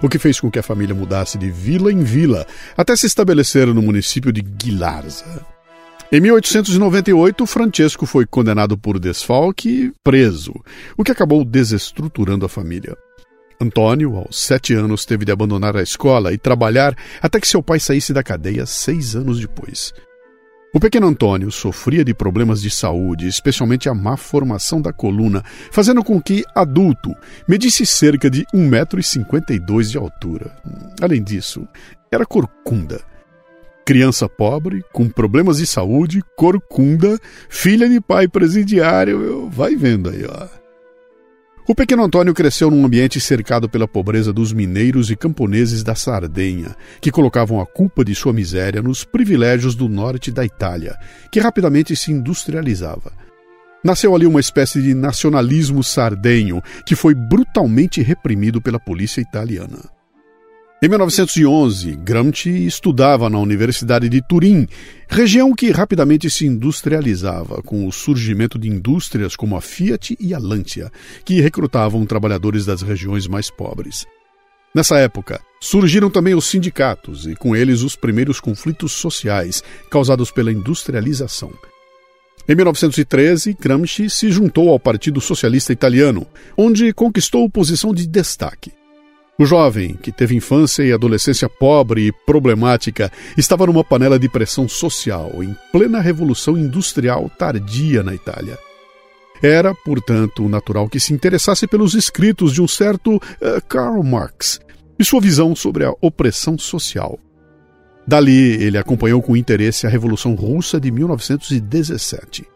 o 0.00 0.08
que 0.08 0.18
fez 0.18 0.38
com 0.38 0.48
que 0.48 0.60
a 0.60 0.62
família 0.62 0.94
mudasse 0.94 1.38
de 1.38 1.50
vila 1.50 1.92
em 1.92 2.04
vila 2.04 2.46
até 2.76 2.94
se 2.94 3.06
estabelecer 3.06 3.66
no 3.66 3.82
município 3.82 4.32
de 4.32 4.40
Guilarza. 4.42 5.53
Em 6.14 6.20
1898, 6.20 7.44
Francesco 7.44 8.06
foi 8.06 8.24
condenado 8.24 8.78
por 8.78 9.00
desfalque 9.00 9.68
e 9.68 9.92
preso, 10.04 10.54
o 10.96 11.02
que 11.02 11.10
acabou 11.10 11.44
desestruturando 11.44 12.46
a 12.46 12.48
família. 12.48 12.96
Antônio, 13.60 14.16
aos 14.16 14.38
sete 14.40 14.74
anos, 14.74 15.04
teve 15.04 15.24
de 15.24 15.32
abandonar 15.32 15.76
a 15.76 15.82
escola 15.82 16.32
e 16.32 16.38
trabalhar 16.38 16.96
até 17.20 17.40
que 17.40 17.48
seu 17.48 17.60
pai 17.60 17.80
saísse 17.80 18.12
da 18.12 18.22
cadeia 18.22 18.64
seis 18.64 19.16
anos 19.16 19.40
depois. 19.40 19.92
O 20.72 20.78
pequeno 20.78 21.08
Antônio 21.08 21.50
sofria 21.50 22.04
de 22.04 22.14
problemas 22.14 22.62
de 22.62 22.70
saúde, 22.70 23.26
especialmente 23.26 23.88
a 23.88 23.94
má 23.94 24.16
formação 24.16 24.80
da 24.80 24.92
coluna, 24.92 25.42
fazendo 25.72 26.04
com 26.04 26.22
que, 26.22 26.44
adulto, 26.54 27.12
medisse 27.48 27.84
cerca 27.84 28.30
de 28.30 28.46
1,52m 28.54 29.90
de 29.90 29.98
altura. 29.98 30.56
Além 31.02 31.24
disso, 31.24 31.66
era 32.08 32.24
corcunda 32.24 33.00
criança 33.84 34.28
pobre, 34.28 34.82
com 34.92 35.08
problemas 35.08 35.58
de 35.58 35.66
saúde, 35.66 36.22
corcunda, 36.36 37.18
filha 37.48 37.88
de 37.88 38.00
pai 38.00 38.26
presidiário, 38.26 39.48
vai 39.50 39.76
vendo 39.76 40.10
aí, 40.10 40.24
ó. 40.24 40.64
O 41.66 41.74
pequeno 41.74 42.04
Antônio 42.04 42.34
cresceu 42.34 42.70
num 42.70 42.84
ambiente 42.84 43.18
cercado 43.18 43.70
pela 43.70 43.88
pobreza 43.88 44.34
dos 44.34 44.52
mineiros 44.52 45.10
e 45.10 45.16
camponeses 45.16 45.82
da 45.82 45.94
Sardenha, 45.94 46.76
que 47.00 47.10
colocavam 47.10 47.58
a 47.58 47.64
culpa 47.64 48.04
de 48.04 48.14
sua 48.14 48.34
miséria 48.34 48.82
nos 48.82 49.02
privilégios 49.02 49.74
do 49.74 49.88
norte 49.88 50.30
da 50.30 50.44
Itália, 50.44 50.94
que 51.32 51.40
rapidamente 51.40 51.96
se 51.96 52.12
industrializava. 52.12 53.12
Nasceu 53.82 54.14
ali 54.14 54.26
uma 54.26 54.40
espécie 54.40 54.82
de 54.82 54.92
nacionalismo 54.92 55.82
sardenho 55.82 56.62
que 56.86 56.94
foi 56.94 57.14
brutalmente 57.14 58.02
reprimido 58.02 58.60
pela 58.60 58.78
polícia 58.78 59.22
italiana. 59.22 59.93
Em 60.82 60.88
1911, 60.88 61.96
Gramsci 61.96 62.66
estudava 62.66 63.30
na 63.30 63.38
Universidade 63.38 64.08
de 64.08 64.20
Turim, 64.20 64.66
região 65.08 65.54
que 65.54 65.70
rapidamente 65.70 66.28
se 66.28 66.44
industrializava 66.44 67.62
com 67.62 67.86
o 67.86 67.92
surgimento 67.92 68.58
de 68.58 68.68
indústrias 68.68 69.34
como 69.34 69.56
a 69.56 69.62
Fiat 69.62 70.16
e 70.20 70.34
a 70.34 70.38
Lancia, 70.38 70.90
que 71.24 71.40
recrutavam 71.40 72.04
trabalhadores 72.04 72.66
das 72.66 72.82
regiões 72.82 73.26
mais 73.26 73.50
pobres. 73.50 74.04
Nessa 74.74 74.98
época, 74.98 75.40
surgiram 75.60 76.10
também 76.10 76.34
os 76.34 76.44
sindicatos 76.46 77.26
e 77.26 77.34
com 77.34 77.54
eles 77.54 77.80
os 77.80 77.96
primeiros 77.96 78.40
conflitos 78.40 78.92
sociais 78.92 79.62
causados 79.88 80.30
pela 80.32 80.52
industrialização. 80.52 81.52
Em 82.46 82.54
1913, 82.54 83.56
Gramsci 83.58 84.10
se 84.10 84.30
juntou 84.30 84.68
ao 84.68 84.78
Partido 84.78 85.18
Socialista 85.20 85.72
Italiano, 85.72 86.26
onde 86.58 86.92
conquistou 86.92 87.48
posição 87.48 87.94
de 87.94 88.06
destaque. 88.06 88.72
O 89.36 89.44
jovem, 89.44 89.94
que 89.94 90.12
teve 90.12 90.36
infância 90.36 90.84
e 90.84 90.92
adolescência 90.92 91.48
pobre 91.48 92.06
e 92.06 92.12
problemática, 92.12 93.10
estava 93.36 93.66
numa 93.66 93.82
panela 93.82 94.16
de 94.16 94.28
pressão 94.28 94.68
social 94.68 95.42
em 95.42 95.56
plena 95.72 96.00
revolução 96.00 96.56
industrial 96.56 97.28
tardia 97.36 98.02
na 98.02 98.14
Itália. 98.14 98.56
Era, 99.42 99.74
portanto, 99.74 100.48
natural 100.48 100.88
que 100.88 101.00
se 101.00 101.12
interessasse 101.12 101.66
pelos 101.66 101.94
escritos 101.94 102.52
de 102.52 102.62
um 102.62 102.68
certo 102.68 103.16
uh, 103.16 103.20
Karl 103.68 104.02
Marx 104.04 104.60
e 104.96 105.04
sua 105.04 105.20
visão 105.20 105.56
sobre 105.56 105.84
a 105.84 105.92
opressão 106.00 106.56
social. 106.56 107.18
Dali, 108.06 108.62
ele 108.62 108.78
acompanhou 108.78 109.20
com 109.20 109.36
interesse 109.36 109.86
a 109.86 109.90
Revolução 109.90 110.34
Russa 110.34 110.80
de 110.80 110.92
1917. 110.92 112.53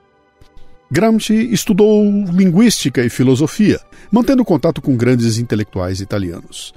Gramsci 0.90 1.52
estudou 1.52 2.02
linguística 2.32 3.04
e 3.04 3.10
filosofia, 3.10 3.78
mantendo 4.10 4.42
contato 4.42 4.80
com 4.80 4.96
grandes 4.96 5.36
intelectuais 5.36 6.00
italianos. 6.00 6.72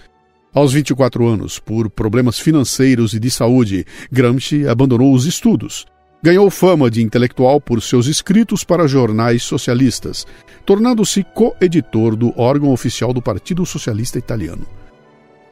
Aos 0.54 0.74
24 0.74 1.26
anos, 1.26 1.60
por 1.60 1.90
problemas 1.90 2.38
financeiros 2.38 3.14
e 3.14 3.20
de 3.20 3.32
saúde, 3.32 3.86
Gramsci 4.12 4.68
abandonou 4.68 5.14
os 5.14 5.26
estudos. 5.26 5.86
Ganhou 6.22 6.50
fama 6.52 6.92
de 6.92 7.02
intelectual 7.02 7.62
por 7.62 7.82
seus 7.82 8.06
escritos 8.06 8.66
para 8.66 8.86
jornais 8.86 9.44
socialistas, 9.44 10.28
tornando-se 10.66 11.24
co-editor 11.34 12.18
do 12.18 12.38
órgão 12.38 12.72
oficial 12.72 13.14
do 13.14 13.22
Partido 13.22 13.66
Socialista 13.66 14.20
Italiano. 14.20 14.68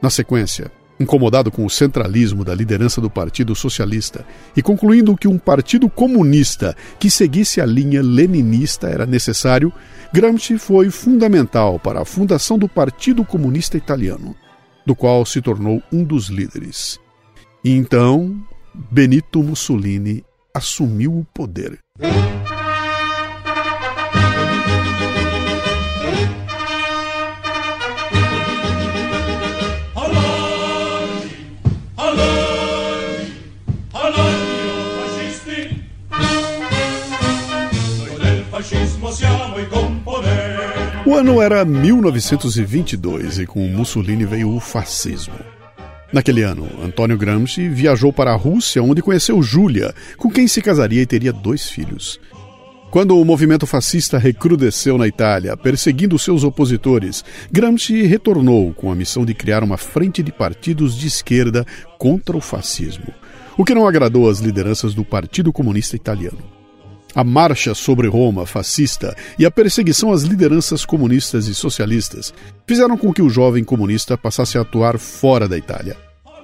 Na 0.02 0.10
sequência, 0.10 0.70
incomodado 1.00 1.50
com 1.50 1.64
o 1.64 1.70
centralismo 1.70 2.44
da 2.44 2.54
liderança 2.54 3.00
do 3.00 3.08
Partido 3.08 3.54
Socialista 3.56 4.26
e 4.54 4.62
concluindo 4.62 5.16
que 5.16 5.26
um 5.26 5.38
partido 5.38 5.88
comunista 5.88 6.76
que 6.98 7.10
seguisse 7.10 7.60
a 7.60 7.66
linha 7.66 8.02
leninista 8.02 8.86
era 8.86 9.06
necessário, 9.06 9.72
Gramsci 10.12 10.58
foi 10.58 10.90
fundamental 10.90 11.78
para 11.78 12.02
a 12.02 12.04
fundação 12.04 12.58
do 12.58 12.68
Partido 12.68 13.24
Comunista 13.24 13.78
Italiano, 13.78 14.36
do 14.84 14.94
qual 14.94 15.24
se 15.24 15.40
tornou 15.40 15.82
um 15.90 16.04
dos 16.04 16.28
líderes. 16.28 17.00
E 17.64 17.72
então, 17.72 18.38
Benito 18.74 19.42
Mussolini 19.42 20.22
assumiu 20.54 21.18
o 21.18 21.24
poder. 21.32 21.78
Ano 41.20 41.42
era 41.42 41.66
1922 41.66 43.40
e 43.40 43.46
com 43.46 43.60
Mussolini 43.68 44.24
veio 44.24 44.54
o 44.54 44.58
fascismo. 44.58 45.34
Naquele 46.10 46.42
ano, 46.42 46.66
Antônio 46.82 47.18
Gramsci 47.18 47.68
viajou 47.68 48.10
para 48.10 48.32
a 48.32 48.36
Rússia, 48.36 48.82
onde 48.82 49.02
conheceu 49.02 49.42
Júlia, 49.42 49.94
com 50.16 50.30
quem 50.30 50.48
se 50.48 50.62
casaria 50.62 51.02
e 51.02 51.06
teria 51.06 51.30
dois 51.30 51.68
filhos. 51.68 52.18
Quando 52.90 53.18
o 53.18 53.24
movimento 53.24 53.66
fascista 53.66 54.16
recrudesceu 54.16 54.96
na 54.96 55.06
Itália, 55.06 55.54
perseguindo 55.58 56.18
seus 56.18 56.42
opositores, 56.42 57.22
Gramsci 57.52 58.02
retornou 58.04 58.72
com 58.72 58.90
a 58.90 58.94
missão 58.94 59.22
de 59.22 59.34
criar 59.34 59.62
uma 59.62 59.76
frente 59.76 60.22
de 60.22 60.32
partidos 60.32 60.96
de 60.96 61.06
esquerda 61.06 61.66
contra 61.98 62.34
o 62.34 62.40
fascismo, 62.40 63.12
o 63.58 63.64
que 63.64 63.74
não 63.74 63.86
agradou 63.86 64.30
às 64.30 64.38
lideranças 64.38 64.94
do 64.94 65.04
Partido 65.04 65.52
Comunista 65.52 65.96
Italiano. 65.96 66.59
A 67.14 67.24
marcha 67.24 67.74
sobre 67.74 68.08
Roma 68.08 68.46
fascista 68.46 69.16
e 69.38 69.44
a 69.44 69.50
perseguição 69.50 70.12
às 70.12 70.22
lideranças 70.22 70.84
comunistas 70.84 71.46
e 71.48 71.54
socialistas 71.54 72.32
fizeram 72.66 72.96
com 72.96 73.12
que 73.12 73.22
o 73.22 73.28
jovem 73.28 73.64
comunista 73.64 74.16
passasse 74.16 74.56
a 74.56 74.60
atuar 74.60 74.98
fora 74.98 75.48
da 75.48 75.58
Itália. 75.58 75.96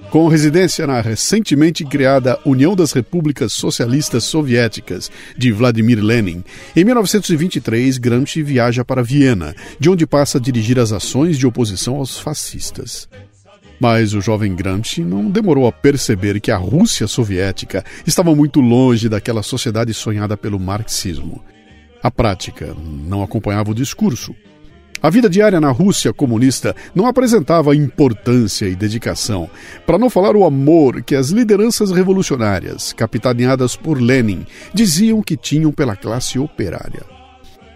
Com 0.09 0.29
residência 0.29 0.87
na 0.87 1.01
recentemente 1.01 1.83
criada 1.83 2.39
União 2.45 2.75
das 2.75 2.93
Repúblicas 2.93 3.51
Socialistas 3.51 4.23
Soviéticas 4.23 5.11
de 5.37 5.51
Vladimir 5.51 6.01
Lenin, 6.01 6.43
em 6.75 6.83
1923 6.85 7.97
Gramsci 7.97 8.41
viaja 8.41 8.85
para 8.85 9.03
Viena, 9.03 9.53
de 9.77 9.89
onde 9.89 10.07
passa 10.07 10.37
a 10.37 10.41
dirigir 10.41 10.79
as 10.79 10.93
ações 10.93 11.37
de 11.37 11.45
oposição 11.45 11.97
aos 11.97 12.17
fascistas. 12.17 13.09
Mas 13.79 14.13
o 14.13 14.21
jovem 14.21 14.55
Gramsci 14.55 15.01
não 15.01 15.29
demorou 15.29 15.67
a 15.67 15.71
perceber 15.71 16.39
que 16.41 16.51
a 16.51 16.57
Rússia 16.57 17.07
soviética 17.07 17.83
estava 18.05 18.35
muito 18.35 18.59
longe 18.59 19.07
daquela 19.07 19.43
sociedade 19.43 19.93
sonhada 19.93 20.35
pelo 20.35 20.59
marxismo. 20.59 21.43
A 22.01 22.09
prática 22.09 22.75
não 22.75 23.21
acompanhava 23.21 23.71
o 23.71 23.75
discurso. 23.75 24.35
A 25.01 25.11
vida 25.11 25.29
diária 25.29 25.61
na 25.61 25.69
Rússia 25.69 26.11
comunista 26.11 26.75
não 26.95 27.05
apresentava 27.05 27.75
importância 27.75 28.65
e 28.65 28.75
dedicação, 28.75 29.47
para 29.85 29.99
não 29.99 30.09
falar 30.09 30.35
o 30.35 30.43
amor 30.43 31.03
que 31.03 31.15
as 31.15 31.29
lideranças 31.29 31.91
revolucionárias, 31.91 32.93
capitaneadas 32.93 33.75
por 33.75 34.01
Lenin, 34.01 34.43
diziam 34.73 35.21
que 35.21 35.37
tinham 35.37 35.71
pela 35.71 35.95
classe 35.95 36.39
operária. 36.39 37.03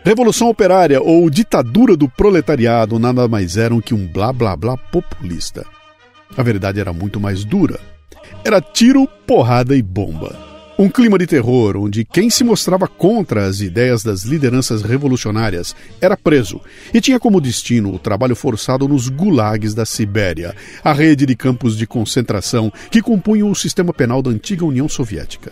Revolução 0.03 0.49
operária 0.49 0.99
ou 0.99 1.29
ditadura 1.29 1.95
do 1.95 2.09
proletariado 2.09 2.97
nada 2.97 3.27
mais 3.27 3.55
eram 3.55 3.79
que 3.79 3.93
um 3.93 4.07
blá 4.07 4.33
blá 4.33 4.55
blá 4.55 4.75
populista. 4.75 5.63
A 6.37 6.43
verdade 6.43 6.79
era 6.79 6.93
muito 6.93 7.19
mais 7.19 7.43
dura. 7.43 7.79
Era 8.43 8.61
tiro, 8.61 9.07
porrada 9.27 9.75
e 9.75 9.81
bomba. 9.81 10.51
Um 10.79 10.89
clima 10.89 11.17
de 11.17 11.27
terror 11.27 11.77
onde 11.77 12.03
quem 12.03 12.29
se 12.29 12.43
mostrava 12.43 12.87
contra 12.87 13.45
as 13.45 13.61
ideias 13.61 14.01
das 14.01 14.23
lideranças 14.23 14.81
revolucionárias 14.81 15.75
era 16.01 16.17
preso 16.17 16.59
e 16.91 16.99
tinha 16.99 17.19
como 17.19 17.39
destino 17.39 17.93
o 17.93 17.99
trabalho 17.99 18.35
forçado 18.35 18.87
nos 18.87 19.07
gulags 19.07 19.75
da 19.75 19.85
Sibéria, 19.85 20.55
a 20.83 20.91
rede 20.91 21.27
de 21.27 21.35
campos 21.35 21.77
de 21.77 21.85
concentração 21.85 22.73
que 22.89 22.99
compunham 22.99 23.51
o 23.51 23.55
sistema 23.55 23.93
penal 23.93 24.23
da 24.23 24.31
antiga 24.31 24.65
União 24.65 24.89
Soviética. 24.89 25.51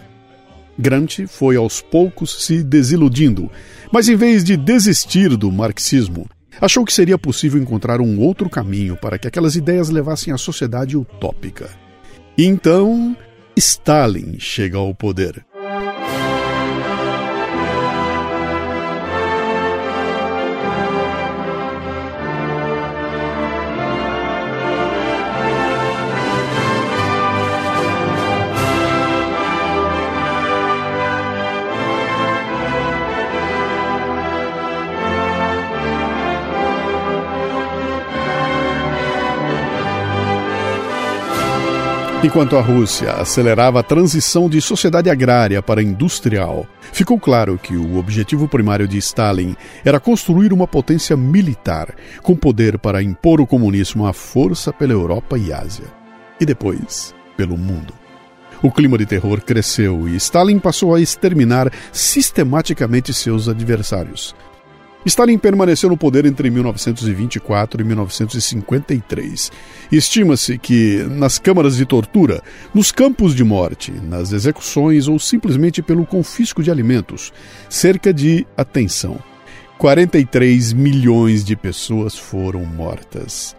Gramsci 0.79 1.27
foi 1.27 1.57
aos 1.57 1.79
poucos 1.79 2.45
se 2.45 2.63
desiludindo, 2.63 3.51
mas 3.91 4.09
em 4.09 4.15
vez 4.15 4.43
de 4.43 4.57
desistir 4.57 5.37
do 5.37 5.51
marxismo, 5.51 6.27
achou 6.59 6.85
que 6.85 6.93
seria 6.93 7.17
possível 7.17 7.61
encontrar 7.61 8.01
um 8.01 8.19
outro 8.19 8.49
caminho 8.49 8.95
para 8.95 9.17
que 9.17 9.27
aquelas 9.27 9.55
ideias 9.55 9.89
levassem 9.89 10.33
a 10.33 10.37
sociedade 10.37 10.97
utópica. 10.97 11.69
Então, 12.37 13.15
Stalin 13.55 14.39
chega 14.39 14.77
ao 14.77 14.93
poder. 14.95 15.45
Enquanto 42.21 42.57
a 42.57 42.61
Rússia 42.61 43.13
acelerava 43.13 43.79
a 43.79 43.83
transição 43.83 44.49
de 44.49 44.59
sociedade 44.59 45.09
agrária 45.09 45.61
para 45.61 45.81
industrial, 45.81 46.67
ficou 46.91 47.17
claro 47.17 47.57
que 47.57 47.77
o 47.77 47.97
objetivo 47.97 48.45
primário 48.45 48.89
de 48.89 48.97
Stalin 48.97 49.55
era 49.85 50.01
construir 50.01 50.51
uma 50.51 50.67
potência 50.67 51.15
militar 51.15 51.95
com 52.21 52.35
poder 52.35 52.77
para 52.77 53.01
impor 53.01 53.39
o 53.39 53.47
comunismo 53.47 54.05
à 54.05 54.11
força 54.11 54.73
pela 54.73 54.91
Europa 54.91 55.37
e 55.37 55.53
Ásia, 55.53 55.85
e 56.41 56.45
depois 56.45 57.15
pelo 57.37 57.57
mundo. 57.57 57.93
O 58.61 58.69
clima 58.69 58.97
de 58.97 59.05
terror 59.05 59.39
cresceu 59.39 60.05
e 60.09 60.17
Stalin 60.17 60.59
passou 60.59 60.93
a 60.93 60.99
exterminar 60.99 61.71
sistematicamente 61.93 63.13
seus 63.13 63.47
adversários, 63.47 64.35
Stalin 65.05 65.37
permaneceu 65.37 65.89
no 65.89 65.95
poder 65.95 66.25
entre 66.25 66.49
1924 66.49 67.81
e 67.81 67.85
1953. 67.85 69.51
Estima-se 69.91 70.57
que, 70.57 71.05
nas 71.09 71.39
câmaras 71.39 71.77
de 71.77 71.85
tortura, 71.85 72.43
nos 72.73 72.91
campos 72.91 73.33
de 73.33 73.43
morte, 73.43 73.91
nas 73.91 74.33
execuções 74.33 75.07
ou 75.07 75.17
simplesmente 75.17 75.81
pelo 75.81 76.05
confisco 76.05 76.61
de 76.61 76.69
alimentos, 76.69 77.31
cerca 77.69 78.13
de, 78.13 78.45
atenção, 78.57 79.19
43 79.77 80.73
milhões 80.73 81.45
de 81.45 81.55
pessoas 81.55 82.17
foram 82.17 82.65
mortas. 82.65 83.55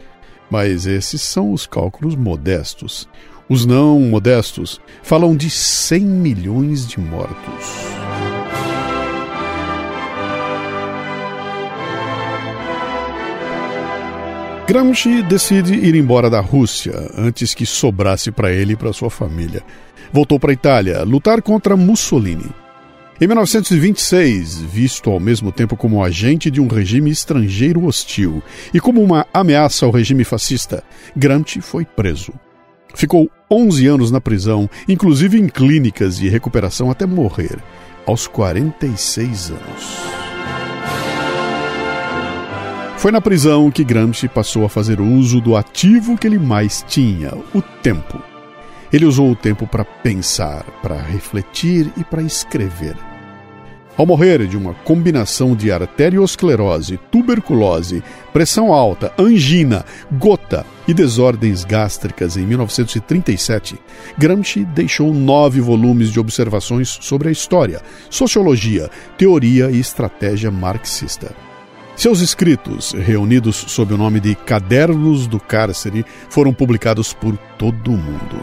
Mas 0.50 0.84
esses 0.84 1.22
são 1.22 1.52
os 1.52 1.66
cálculos 1.66 2.14
modestos. 2.14 3.08
Os 3.48 3.64
não 3.64 3.98
modestos 4.00 4.78
falam 5.02 5.34
de 5.34 5.48
100 5.48 6.00
milhões 6.00 6.86
de 6.86 7.00
mortos. 7.00 7.99
Gramsci 14.70 15.20
decide 15.24 15.74
ir 15.74 15.96
embora 15.96 16.30
da 16.30 16.38
Rússia 16.38 17.10
antes 17.18 17.54
que 17.54 17.66
sobrasse 17.66 18.30
para 18.30 18.52
ele 18.52 18.74
e 18.74 18.76
para 18.76 18.92
sua 18.92 19.10
família. 19.10 19.64
Voltou 20.12 20.38
para 20.38 20.52
a 20.52 20.54
Itália, 20.54 21.02
lutar 21.02 21.42
contra 21.42 21.76
Mussolini. 21.76 22.48
Em 23.20 23.26
1926, 23.26 24.60
visto 24.60 25.10
ao 25.10 25.18
mesmo 25.18 25.50
tempo 25.50 25.76
como 25.76 26.04
agente 26.04 26.52
de 26.52 26.60
um 26.60 26.68
regime 26.68 27.10
estrangeiro 27.10 27.84
hostil 27.84 28.40
e 28.72 28.78
como 28.78 29.02
uma 29.02 29.26
ameaça 29.34 29.86
ao 29.86 29.90
regime 29.90 30.22
fascista, 30.22 30.84
Gramsci 31.16 31.60
foi 31.60 31.84
preso. 31.84 32.32
Ficou 32.94 33.28
11 33.50 33.88
anos 33.88 34.12
na 34.12 34.20
prisão, 34.20 34.70
inclusive 34.88 35.36
em 35.36 35.48
clínicas 35.48 36.16
de 36.16 36.28
recuperação 36.28 36.92
até 36.92 37.06
morrer, 37.06 37.58
aos 38.06 38.28
46 38.28 39.50
anos. 39.50 40.19
Foi 43.00 43.10
na 43.10 43.18
prisão 43.18 43.70
que 43.70 43.82
Gramsci 43.82 44.28
passou 44.28 44.62
a 44.62 44.68
fazer 44.68 45.00
uso 45.00 45.40
do 45.40 45.56
ativo 45.56 46.18
que 46.18 46.26
ele 46.26 46.38
mais 46.38 46.84
tinha, 46.86 47.32
o 47.54 47.62
tempo. 47.62 48.22
Ele 48.92 49.06
usou 49.06 49.30
o 49.30 49.34
tempo 49.34 49.66
para 49.66 49.86
pensar, 49.86 50.64
para 50.82 51.00
refletir 51.00 51.90
e 51.96 52.04
para 52.04 52.20
escrever. 52.20 52.94
Ao 53.96 54.04
morrer 54.04 54.46
de 54.46 54.54
uma 54.54 54.74
combinação 54.74 55.56
de 55.56 55.72
arteriosclerose, 55.72 57.00
tuberculose, 57.10 58.04
pressão 58.34 58.70
alta, 58.70 59.10
angina, 59.18 59.82
gota 60.12 60.66
e 60.86 60.92
desordens 60.92 61.64
gástricas 61.64 62.36
em 62.36 62.44
1937, 62.44 63.78
Gramsci 64.18 64.62
deixou 64.62 65.14
nove 65.14 65.58
volumes 65.58 66.12
de 66.12 66.20
observações 66.20 66.98
sobre 67.00 67.30
a 67.30 67.32
história, 67.32 67.80
sociologia, 68.10 68.90
teoria 69.16 69.70
e 69.70 69.80
estratégia 69.80 70.50
marxista. 70.50 71.34
Seus 72.00 72.20
escritos, 72.20 72.92
reunidos 72.92 73.56
sob 73.56 73.92
o 73.92 73.98
nome 73.98 74.20
de 74.20 74.34
Cadernos 74.34 75.26
do 75.26 75.38
Cárcere, 75.38 76.02
foram 76.30 76.50
publicados 76.50 77.12
por 77.12 77.36
todo 77.58 77.88
o 77.88 77.94
mundo. 77.98 78.40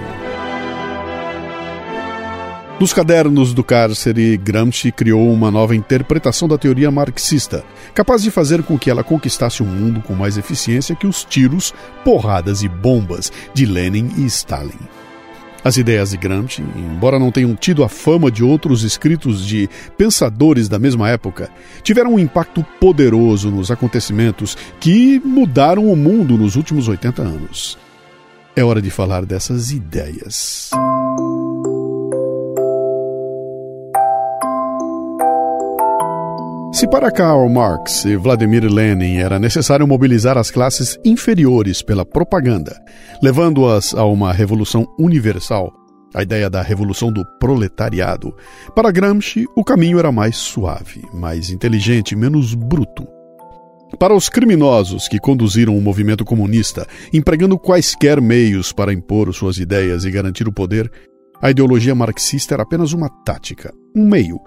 Nos 2.79 2.93
Cadernos 2.93 3.55
do 3.55 3.63
Cárcere, 3.63 4.37
Gramsci 4.37 4.91
criou 4.91 5.33
uma 5.33 5.49
nova 5.49 5.75
interpretação 5.75 6.47
da 6.47 6.55
teoria 6.55 6.91
marxista, 6.91 7.65
capaz 7.95 8.21
de 8.21 8.29
fazer 8.29 8.61
com 8.61 8.77
que 8.77 8.91
ela 8.91 9.03
conquistasse 9.03 9.63
o 9.63 9.65
mundo 9.65 10.01
com 10.01 10.13
mais 10.13 10.37
eficiência 10.37 10.95
que 10.95 11.07
os 11.07 11.23
tiros, 11.23 11.73
porradas 12.05 12.61
e 12.61 12.69
bombas 12.69 13.31
de 13.55 13.65
Lenin 13.65 14.11
e 14.17 14.25
Stalin. 14.27 15.06
As 15.67 15.75
ideias 15.75 16.11
de 16.11 16.17
Gramsci, 16.17 16.63
embora 16.77 17.19
não 17.19 17.29
tenham 17.29 17.53
tido 17.53 17.83
a 17.83 17.89
fama 17.89 18.31
de 18.31 18.41
outros 18.41 18.83
escritos 18.83 19.45
de 19.45 19.69
pensadores 19.97 20.69
da 20.69 20.79
mesma 20.79 21.09
época, 21.09 21.49
tiveram 21.83 22.13
um 22.13 22.19
impacto 22.19 22.65
poderoso 22.79 23.51
nos 23.51 23.69
acontecimentos 23.69 24.57
que 24.79 25.19
mudaram 25.25 25.91
o 25.91 25.95
mundo 25.97 26.37
nos 26.37 26.55
últimos 26.55 26.87
80 26.87 27.21
anos. 27.21 27.77
É 28.55 28.63
hora 28.63 28.81
de 28.81 28.89
falar 28.89 29.25
dessas 29.25 29.69
ideias. 29.69 30.69
Se 36.77 36.87
para 36.87 37.09
Karl 37.09 37.49
Marx 37.49 38.05
e 38.05 38.15
Vladimir 38.15 38.71
Lenin 38.71 39.17
era 39.17 39.39
necessário 39.39 39.87
mobilizar 39.87 40.37
as 40.37 40.51
classes 40.51 40.95
inferiores 41.03 41.81
pela 41.81 42.05
propaganda, 42.05 42.79
levando-as 43.19 43.95
a 43.95 44.05
uma 44.05 44.31
revolução 44.31 44.85
universal, 44.99 45.73
a 46.13 46.21
ideia 46.21 46.51
da 46.51 46.61
revolução 46.61 47.11
do 47.11 47.25
proletariado, 47.39 48.31
para 48.75 48.91
Gramsci 48.91 49.47
o 49.55 49.63
caminho 49.63 49.97
era 49.97 50.11
mais 50.11 50.37
suave, 50.37 51.03
mais 51.11 51.49
inteligente, 51.49 52.15
menos 52.15 52.53
bruto. 52.53 53.07
Para 53.97 54.13
os 54.13 54.29
criminosos 54.29 55.07
que 55.07 55.17
conduziram 55.17 55.75
o 55.75 55.81
movimento 55.81 56.23
comunista, 56.23 56.85
empregando 57.11 57.57
quaisquer 57.57 58.21
meios 58.21 58.71
para 58.71 58.93
impor 58.93 59.33
suas 59.33 59.57
ideias 59.57 60.05
e 60.05 60.11
garantir 60.11 60.47
o 60.47 60.53
poder, 60.53 60.91
a 61.41 61.49
ideologia 61.49 61.95
marxista 61.95 62.53
era 62.53 62.61
apenas 62.61 62.93
uma 62.93 63.09
tática, 63.25 63.73
um 63.95 64.07
meio 64.07 64.39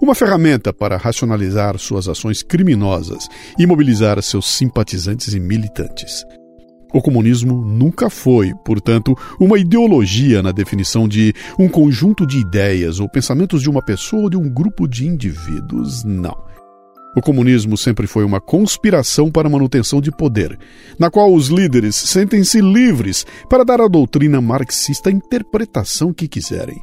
uma 0.00 0.14
ferramenta 0.14 0.72
para 0.72 0.96
racionalizar 0.96 1.78
suas 1.78 2.08
ações 2.08 2.42
criminosas 2.42 3.28
e 3.58 3.66
mobilizar 3.66 4.20
seus 4.22 4.46
simpatizantes 4.46 5.32
e 5.34 5.40
militantes. 5.40 6.24
O 6.92 7.02
comunismo 7.02 7.64
nunca 7.64 8.08
foi, 8.08 8.54
portanto, 8.64 9.14
uma 9.40 9.58
ideologia 9.58 10.42
na 10.42 10.52
definição 10.52 11.08
de 11.08 11.34
um 11.58 11.68
conjunto 11.68 12.26
de 12.26 12.38
ideias 12.38 13.00
ou 13.00 13.08
pensamentos 13.08 13.60
de 13.60 13.68
uma 13.68 13.82
pessoa 13.82 14.22
ou 14.22 14.30
de 14.30 14.36
um 14.36 14.48
grupo 14.48 14.86
de 14.86 15.06
indivíduos, 15.06 16.04
não. 16.04 16.36
O 17.16 17.22
comunismo 17.22 17.76
sempre 17.76 18.06
foi 18.06 18.24
uma 18.24 18.40
conspiração 18.40 19.30
para 19.30 19.48
manutenção 19.48 20.02
de 20.02 20.10
poder, 20.10 20.58
na 20.98 21.10
qual 21.10 21.32
os 21.32 21.48
líderes 21.48 21.96
sentem-se 21.96 22.60
livres 22.60 23.24
para 23.48 23.64
dar 23.64 23.80
à 23.80 23.88
doutrina 23.88 24.40
marxista 24.40 25.08
a 25.08 25.12
interpretação 25.12 26.12
que 26.12 26.28
quiserem. 26.28 26.78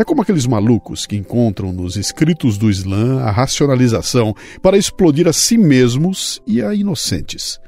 É 0.00 0.04
como 0.04 0.22
aqueles 0.22 0.46
malucos 0.46 1.04
que 1.04 1.14
encontram 1.14 1.74
nos 1.74 1.94
escritos 1.94 2.56
do 2.56 2.70
Islã 2.70 3.20
a 3.20 3.30
racionalização 3.30 4.34
para 4.62 4.78
explodir 4.78 5.28
a 5.28 5.32
si 5.32 5.58
mesmos 5.58 6.40
e 6.46 6.62
a 6.62 6.74
inocentes. 6.74 7.60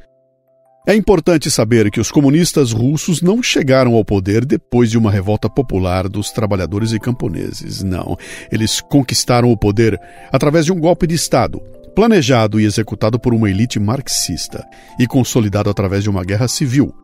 É 0.88 0.94
importante 0.94 1.50
saber 1.50 1.90
que 1.90 2.00
os 2.00 2.10
comunistas 2.10 2.72
russos 2.72 3.20
não 3.20 3.42
chegaram 3.42 3.92
ao 3.92 4.02
poder 4.02 4.46
depois 4.46 4.90
de 4.90 4.96
uma 4.96 5.10
revolta 5.10 5.46
popular 5.50 6.08
dos 6.08 6.30
trabalhadores 6.30 6.92
e 6.92 6.98
camponeses. 6.98 7.82
Não, 7.82 8.16
eles 8.50 8.80
conquistaram 8.80 9.52
o 9.52 9.56
poder 9.56 10.00
através 10.32 10.64
de 10.64 10.72
um 10.72 10.80
golpe 10.80 11.06
de 11.06 11.14
Estado, 11.14 11.60
planejado 11.94 12.58
e 12.58 12.64
executado 12.64 13.20
por 13.20 13.34
uma 13.34 13.50
elite 13.50 13.78
marxista 13.78 14.64
e 14.98 15.06
consolidado 15.06 15.68
através 15.68 16.02
de 16.02 16.08
uma 16.08 16.24
guerra 16.24 16.48
civil, 16.48 16.94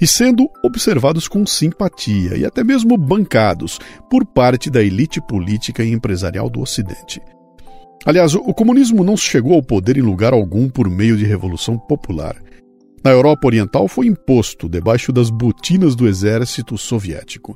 e 0.00 0.06
sendo 0.06 0.48
observados 0.64 1.28
com 1.28 1.44
simpatia 1.46 2.36
e 2.36 2.44
até 2.44 2.62
mesmo 2.62 2.96
bancados 2.96 3.78
por 4.10 4.24
parte 4.24 4.70
da 4.70 4.82
elite 4.82 5.20
política 5.20 5.82
e 5.82 5.92
empresarial 5.92 6.48
do 6.48 6.60
Ocidente. 6.60 7.20
Aliás, 8.04 8.34
o 8.34 8.54
comunismo 8.54 9.02
não 9.02 9.16
chegou 9.16 9.54
ao 9.54 9.62
poder 9.62 9.96
em 9.96 10.02
lugar 10.02 10.32
algum 10.32 10.68
por 10.68 10.88
meio 10.88 11.16
de 11.16 11.24
revolução 11.24 11.76
popular. 11.76 12.36
Na 13.04 13.10
Europa 13.10 13.46
Oriental 13.46 13.86
foi 13.86 14.06
imposto 14.06 14.68
debaixo 14.68 15.12
das 15.12 15.30
botinas 15.30 15.94
do 15.94 16.08
exército 16.08 16.76
soviético. 16.76 17.54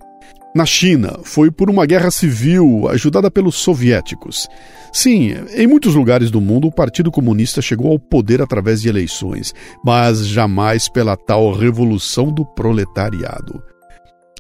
Na 0.55 0.67
China, 0.67 1.19
foi 1.25 1.51
por 1.51 1.71
uma 1.71 1.87
guerra 1.87 2.11
civil 2.11 2.87
ajudada 2.89 3.31
pelos 3.31 3.57
soviéticos. 3.57 4.47
Sim, 4.93 5.35
em 5.55 5.67
muitos 5.67 5.95
lugares 5.95 6.31
do 6.31 6.43
mundo 6.43 6.69
o 6.69 6.73
Partido 6.73 7.11
Comunista 7.11 7.63
chegou 7.63 7.91
ao 7.91 7.99
poder 7.99 8.43
através 8.43 8.83
de 8.83 8.89
eleições, 8.89 9.55
mas 9.83 10.27
jamais 10.27 10.91
pela 10.91 11.17
tal 11.17 11.53
revolução 11.53 12.31
do 12.31 12.45
proletariado. 12.45 13.63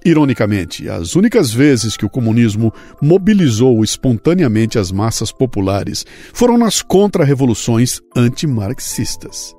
Ironicamente, 0.04 0.88
as 0.88 1.14
únicas 1.14 1.50
vezes 1.52 1.96
que 1.96 2.04
o 2.04 2.10
comunismo 2.10 2.72
mobilizou 3.00 3.82
espontaneamente 3.82 4.78
as 4.78 4.92
massas 4.92 5.32
populares 5.32 6.04
foram 6.34 6.58
nas 6.58 6.82
contra-revoluções 6.82 8.00
antimarxistas. 8.14 9.54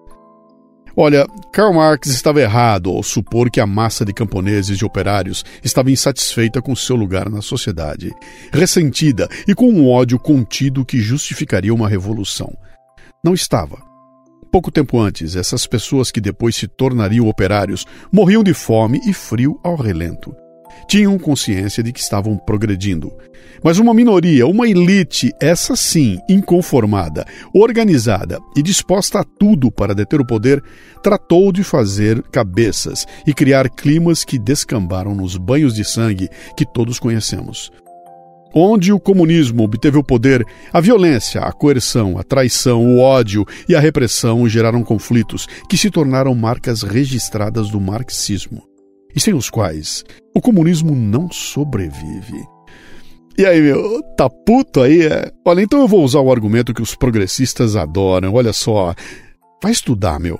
Olha, 0.95 1.25
Karl 1.51 1.73
Marx 1.73 2.07
estava 2.09 2.39
errado 2.39 2.91
ao 2.91 3.01
supor 3.01 3.49
que 3.49 3.59
a 3.59 3.65
massa 3.65 4.05
de 4.05 4.13
camponeses 4.13 4.77
e 4.79 4.85
operários 4.85 5.43
estava 5.63 5.89
insatisfeita 5.89 6.61
com 6.61 6.75
seu 6.75 6.95
lugar 6.95 7.29
na 7.29 7.41
sociedade, 7.41 8.11
ressentida 8.51 9.27
e 9.47 9.55
com 9.55 9.69
um 9.69 9.89
ódio 9.89 10.19
contido 10.19 10.85
que 10.85 10.99
justificaria 10.99 11.73
uma 11.73 11.89
revolução. 11.89 12.55
Não 13.23 13.33
estava. 13.33 13.81
Pouco 14.51 14.69
tempo 14.69 14.99
antes, 14.99 15.35
essas 15.35 15.65
pessoas 15.65 16.11
que 16.11 16.21
depois 16.21 16.55
se 16.55 16.67
tornariam 16.67 17.27
operários 17.27 17.87
morriam 18.11 18.43
de 18.43 18.53
fome 18.53 19.01
e 19.07 19.13
frio 19.13 19.59
ao 19.63 19.75
relento 19.75 20.42
tinham 20.87 21.17
consciência 21.17 21.83
de 21.83 21.91
que 21.91 21.99
estavam 21.99 22.37
progredindo. 22.37 23.11
Mas 23.63 23.79
uma 23.79 23.93
minoria, 23.93 24.45
uma 24.45 24.67
elite, 24.67 25.31
essa 25.39 25.75
sim, 25.75 26.19
inconformada, 26.27 27.25
organizada 27.53 28.39
e 28.57 28.61
disposta 28.61 29.21
a 29.21 29.23
tudo 29.23 29.71
para 29.71 29.95
deter 29.95 30.19
o 30.19 30.25
poder, 30.25 30.61
tratou 31.01 31.51
de 31.51 31.63
fazer 31.63 32.21
cabeças 32.23 33.05
e 33.25 33.33
criar 33.33 33.69
climas 33.69 34.25
que 34.25 34.37
descambaram 34.37 35.15
nos 35.15 35.37
banhos 35.37 35.73
de 35.73 35.85
sangue 35.85 36.29
que 36.57 36.65
todos 36.65 36.99
conhecemos. 36.99 37.71
Onde 38.53 38.91
o 38.91 38.99
comunismo 38.99 39.63
obteve 39.63 39.97
o 39.97 40.03
poder, 40.03 40.45
a 40.71 40.79
violência, 40.79 41.41
a 41.41 41.51
coerção, 41.51 42.19
a 42.19 42.23
traição, 42.23 42.85
o 42.85 42.99
ódio 42.99 43.45
e 43.67 43.75
a 43.75 43.79
repressão 43.79 44.47
geraram 44.47 44.83
conflitos 44.83 45.47
que 45.67 45.77
se 45.77 45.89
tornaram 45.89 46.35
marcas 46.35 46.83
registradas 46.83 47.69
do 47.69 47.79
marxismo 47.79 48.72
e 49.15 49.19
sem 49.19 49.33
os 49.33 49.49
quais 49.49 50.03
o 50.35 50.41
comunismo 50.41 50.95
não 50.95 51.31
sobrevive. 51.31 52.45
E 53.37 53.45
aí, 53.45 53.61
meu, 53.61 54.01
tá 54.15 54.29
puto 54.29 54.81
aí? 54.81 55.07
É? 55.07 55.31
Olha, 55.45 55.61
então 55.61 55.81
eu 55.81 55.87
vou 55.87 56.03
usar 56.03 56.19
o 56.19 56.31
argumento 56.31 56.73
que 56.73 56.81
os 56.81 56.93
progressistas 56.93 57.75
adoram. 57.75 58.33
Olha 58.33 58.53
só, 58.53 58.93
vai 59.61 59.71
estudar, 59.71 60.19
meu. 60.19 60.39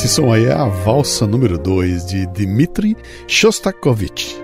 Esse 0.00 0.08
som 0.08 0.32
aí 0.32 0.46
é 0.46 0.52
a 0.54 0.64
valsa 0.64 1.26
número 1.26 1.58
2 1.58 2.06
de 2.06 2.26
Dmitri 2.28 2.96
Shostakovich. 3.28 4.34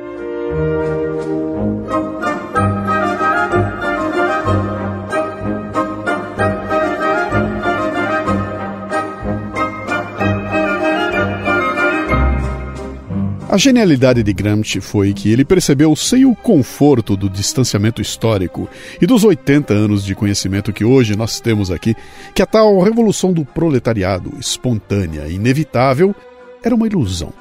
A 13.49 13.57
genialidade 13.57 14.25
de 14.25 14.33
Gramsci 14.33 14.81
foi 14.81 15.13
que 15.13 15.31
ele 15.31 15.45
percebeu 15.45 15.95
sem 15.95 16.25
o 16.25 16.35
conforto 16.35 17.17
do 17.17 17.31
distanciamento 17.31 18.03
histórico 18.03 18.69
e 19.01 19.07
dos 19.07 19.23
80 19.23 19.73
anos 19.73 20.05
de 20.05 20.17
conhecimento 20.17 20.73
que 20.73 20.85
hoje 20.85 21.15
nós 21.15 21.39
temos 21.41 21.71
aqui, 21.71 21.95
que 22.35 22.43
a 22.43 22.47
tal 22.47 22.81
revolução 22.81 23.33
do 23.33 23.45
proletariado, 23.45 24.33
espontânea 24.41 25.29
e 25.29 25.35
inevitável, 25.35 26.13
era 26.61 26.75
uma 26.75 26.89
ilusão. 26.89 27.33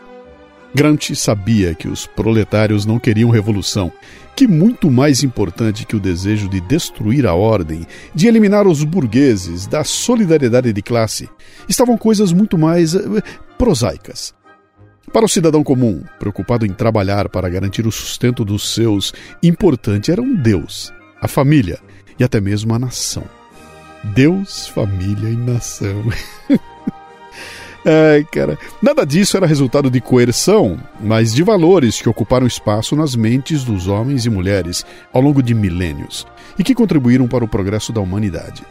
Gramsci 0.76 1.16
sabia 1.16 1.74
que 1.74 1.88
os 1.88 2.06
proletários 2.06 2.86
não 2.86 3.00
queriam 3.00 3.32
revolução, 3.32 3.92
que 4.36 4.48
muito 4.48 4.92
mais 4.92 5.24
importante 5.24 5.88
que 5.88 5.96
o 5.96 6.00
desejo 6.00 6.48
de 6.48 6.62
destruir 6.62 7.26
a 7.26 7.34
ordem, 7.34 7.84
de 8.14 8.28
eliminar 8.28 8.68
os 8.68 8.84
burgueses, 8.84 9.66
da 9.66 9.84
solidariedade 9.84 10.72
de 10.72 10.82
classe, 10.84 11.28
estavam 11.68 11.98
coisas 11.98 12.32
muito 12.32 12.60
mais 12.60 12.94
eh, 12.94 13.00
prosaicas 13.58 14.36
para 15.12 15.26
o 15.26 15.30
cidadão 15.30 15.64
comum, 15.64 16.04
preocupado 16.20 16.66
em 16.66 16.74
trabalhar 16.74 17.30
para 17.30 17.50
garantir 17.50 17.86
o 17.88 17.92
sustento 17.92 18.44
dos 18.44 18.74
seus, 18.74 19.14
importante 19.42 20.12
era 20.12 20.22
um 20.22 20.36
Deus, 20.36 20.94
a 21.22 21.28
família 21.28 21.80
e 22.20 22.24
até 22.24 22.42
mesmo 22.42 22.74
a 22.74 22.80
nação. 22.80 23.24
Deus, 24.04 24.68
família 24.68 25.30
e 25.30 25.36
nação. 25.36 26.04
Ai, 27.86 28.24
cara. 28.32 28.58
Nada 28.82 29.06
disso 29.06 29.38
era 29.38 29.46
resultado 29.46 29.92
de 29.92 30.02
coerção, 30.02 30.80
mas 31.00 31.34
de 31.34 31.44
valores 31.44 32.02
que 32.02 32.10
ocuparam 32.10 32.48
espaço 32.48 32.96
nas 32.96 33.16
mentes 33.16 33.64
dos 33.64 33.88
homens 33.88 34.26
e 34.26 34.30
mulheres 34.30 34.84
ao 35.14 35.22
longo 35.22 35.42
de 35.42 35.54
milênios 35.54 36.26
e 36.58 36.64
que 36.64 36.74
contribuíram 36.74 37.28
para 37.28 37.46
o 37.46 37.48
progresso 37.48 37.94
da 37.94 38.02
humanidade. 38.02 38.64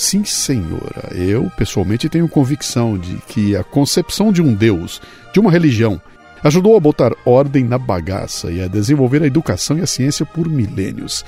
Sim, 0.00 0.24
senhora, 0.24 1.14
eu 1.14 1.52
pessoalmente 1.58 2.08
tenho 2.08 2.26
convicção 2.26 2.96
de 2.96 3.18
que 3.28 3.54
a 3.54 3.62
concepção 3.62 4.32
de 4.32 4.40
um 4.40 4.54
Deus, 4.54 4.98
de 5.30 5.38
uma 5.38 5.50
religião, 5.50 6.00
ajudou 6.42 6.74
a 6.74 6.80
botar 6.80 7.14
ordem 7.22 7.64
na 7.64 7.76
bagaça 7.76 8.50
e 8.50 8.62
a 8.62 8.66
desenvolver 8.66 9.22
a 9.22 9.26
educação 9.26 9.76
e 9.76 9.82
a 9.82 9.86
ciência 9.86 10.24
por 10.24 10.48
milênios. 10.48 11.22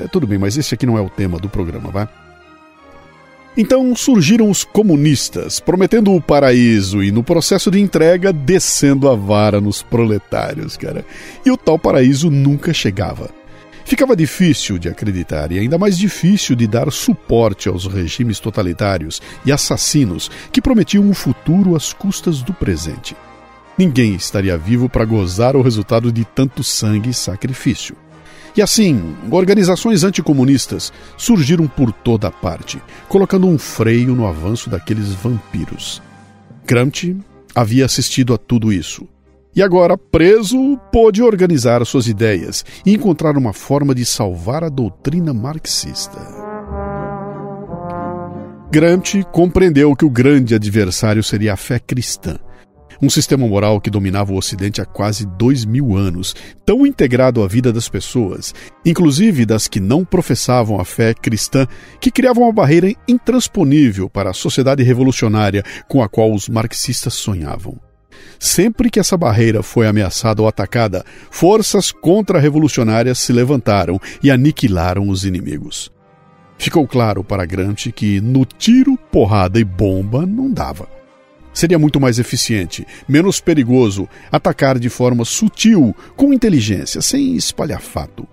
É, 0.00 0.06
tudo 0.06 0.24
bem, 0.24 0.38
mas 0.38 0.56
esse 0.56 0.72
aqui 0.72 0.86
não 0.86 0.96
é 0.96 1.00
o 1.00 1.10
tema 1.10 1.36
do 1.36 1.48
programa, 1.48 1.90
vai? 1.90 2.08
Então 3.56 3.92
surgiram 3.96 4.48
os 4.48 4.62
comunistas, 4.62 5.58
prometendo 5.58 6.14
o 6.14 6.22
paraíso 6.22 7.02
e, 7.02 7.10
no 7.10 7.24
processo 7.24 7.72
de 7.72 7.80
entrega, 7.80 8.32
descendo 8.32 9.08
a 9.08 9.16
vara 9.16 9.60
nos 9.60 9.82
proletários, 9.82 10.76
cara. 10.76 11.04
E 11.44 11.50
o 11.50 11.56
tal 11.56 11.76
paraíso 11.76 12.30
nunca 12.30 12.72
chegava. 12.72 13.39
Ficava 13.90 14.14
difícil 14.14 14.78
de 14.78 14.88
acreditar 14.88 15.50
e 15.50 15.58
ainda 15.58 15.76
mais 15.76 15.98
difícil 15.98 16.54
de 16.54 16.64
dar 16.64 16.92
suporte 16.92 17.68
aos 17.68 17.86
regimes 17.86 18.38
totalitários 18.38 19.20
e 19.44 19.50
assassinos 19.50 20.30
que 20.52 20.62
prometiam 20.62 21.02
um 21.02 21.12
futuro 21.12 21.74
às 21.74 21.92
custas 21.92 22.40
do 22.40 22.54
presente. 22.54 23.16
Ninguém 23.76 24.14
estaria 24.14 24.56
vivo 24.56 24.88
para 24.88 25.04
gozar 25.04 25.56
o 25.56 25.60
resultado 25.60 26.12
de 26.12 26.24
tanto 26.24 26.62
sangue 26.62 27.10
e 27.10 27.14
sacrifício. 27.14 27.96
E 28.56 28.62
assim, 28.62 29.16
organizações 29.28 30.04
anticomunistas 30.04 30.92
surgiram 31.16 31.66
por 31.66 31.90
toda 31.90 32.30
parte, 32.30 32.80
colocando 33.08 33.48
um 33.48 33.58
freio 33.58 34.14
no 34.14 34.24
avanço 34.24 34.70
daqueles 34.70 35.08
vampiros. 35.14 36.00
Gramsci 36.64 37.16
havia 37.56 37.86
assistido 37.86 38.32
a 38.34 38.38
tudo 38.38 38.72
isso 38.72 39.08
e 39.54 39.62
agora, 39.62 39.96
preso, 39.96 40.78
pôde 40.92 41.22
organizar 41.22 41.84
suas 41.84 42.06
ideias 42.06 42.64
e 42.86 42.94
encontrar 42.94 43.36
uma 43.36 43.52
forma 43.52 43.94
de 43.94 44.04
salvar 44.04 44.62
a 44.62 44.68
doutrina 44.68 45.34
marxista. 45.34 46.18
Gramsci 48.70 49.24
compreendeu 49.32 49.96
que 49.96 50.04
o 50.04 50.10
grande 50.10 50.54
adversário 50.54 51.24
seria 51.24 51.54
a 51.54 51.56
fé 51.56 51.80
cristã, 51.80 52.38
um 53.02 53.08
sistema 53.08 53.46
moral 53.48 53.80
que 53.80 53.90
dominava 53.90 54.32
o 54.32 54.36
Ocidente 54.36 54.80
há 54.80 54.84
quase 54.84 55.26
dois 55.26 55.64
mil 55.64 55.96
anos, 55.96 56.36
tão 56.64 56.86
integrado 56.86 57.42
à 57.42 57.48
vida 57.48 57.72
das 57.72 57.88
pessoas, 57.88 58.54
inclusive 58.84 59.46
das 59.46 59.66
que 59.66 59.80
não 59.80 60.04
professavam 60.04 60.78
a 60.78 60.84
fé 60.84 61.14
cristã, 61.14 61.66
que 61.98 62.10
criava 62.10 62.40
uma 62.40 62.52
barreira 62.52 62.92
intransponível 63.08 64.08
para 64.08 64.30
a 64.30 64.34
sociedade 64.34 64.82
revolucionária 64.82 65.64
com 65.88 66.02
a 66.02 66.08
qual 66.08 66.32
os 66.32 66.48
marxistas 66.48 67.14
sonhavam. 67.14 67.89
Sempre 68.38 68.90
que 68.90 68.98
essa 68.98 69.16
barreira 69.16 69.62
foi 69.62 69.86
ameaçada 69.86 70.40
ou 70.40 70.48
atacada, 70.48 71.04
forças 71.30 71.92
contra-revolucionárias 71.92 73.18
se 73.18 73.32
levantaram 73.32 74.00
e 74.22 74.30
aniquilaram 74.30 75.08
os 75.08 75.24
inimigos. 75.24 75.92
Ficou 76.58 76.86
claro 76.86 77.24
para 77.24 77.46
Grant 77.46 77.90
que 77.92 78.20
no 78.20 78.44
tiro, 78.44 78.96
porrada 79.10 79.58
e 79.58 79.64
bomba 79.64 80.26
não 80.26 80.50
dava. 80.50 80.88
Seria 81.52 81.78
muito 81.78 82.00
mais 82.00 82.18
eficiente, 82.18 82.86
menos 83.08 83.40
perigoso, 83.40 84.08
atacar 84.30 84.78
de 84.78 84.88
forma 84.88 85.24
sutil, 85.24 85.94
com 86.16 86.32
inteligência, 86.32 87.00
sem 87.00 87.34
espalhafato. 87.34 88.26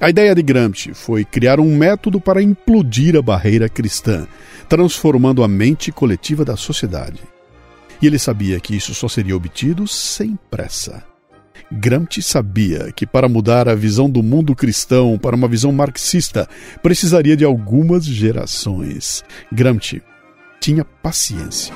A 0.00 0.08
ideia 0.08 0.34
de 0.34 0.42
Gramsci 0.42 0.94
foi 0.94 1.24
criar 1.24 1.58
um 1.58 1.76
método 1.76 2.20
para 2.20 2.40
implodir 2.40 3.16
a 3.16 3.22
barreira 3.22 3.68
cristã, 3.68 4.28
transformando 4.68 5.42
a 5.42 5.48
mente 5.48 5.90
coletiva 5.90 6.44
da 6.44 6.56
sociedade. 6.56 7.20
E 8.00 8.06
ele 8.06 8.18
sabia 8.18 8.60
que 8.60 8.76
isso 8.76 8.94
só 8.94 9.08
seria 9.08 9.36
obtido 9.36 9.86
sem 9.86 10.38
pressa. 10.50 11.04
Gramsci 11.70 12.22
sabia 12.22 12.90
que 12.92 13.06
para 13.06 13.28
mudar 13.28 13.68
a 13.68 13.74
visão 13.74 14.08
do 14.08 14.22
mundo 14.22 14.54
cristão 14.54 15.18
para 15.18 15.36
uma 15.36 15.46
visão 15.46 15.70
marxista 15.70 16.48
precisaria 16.82 17.36
de 17.36 17.44
algumas 17.44 18.04
gerações. 18.04 19.22
Gramsci 19.52 20.02
tinha 20.60 20.84
paciência. 20.84 21.74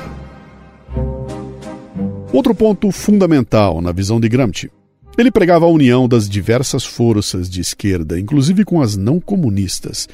Outro 2.33 2.55
ponto 2.55 2.91
fundamental 2.91 3.83
na 3.83 3.93
visão 3.93 4.19
de 4.19 4.29
Gramsci. 4.29 4.71
Ele 5.19 5.31
pregava 5.31 5.67
a 5.67 5.69
união 5.69 6.09
das 6.09 6.27
diversas 6.27 6.85
forças 6.85 7.51
de 7.51 7.61
esquerda, 7.61 8.19
inclusive 8.19 8.65
com 8.65 8.81
as 8.81 8.97
não 8.97 9.21
comunistas. 9.21 10.09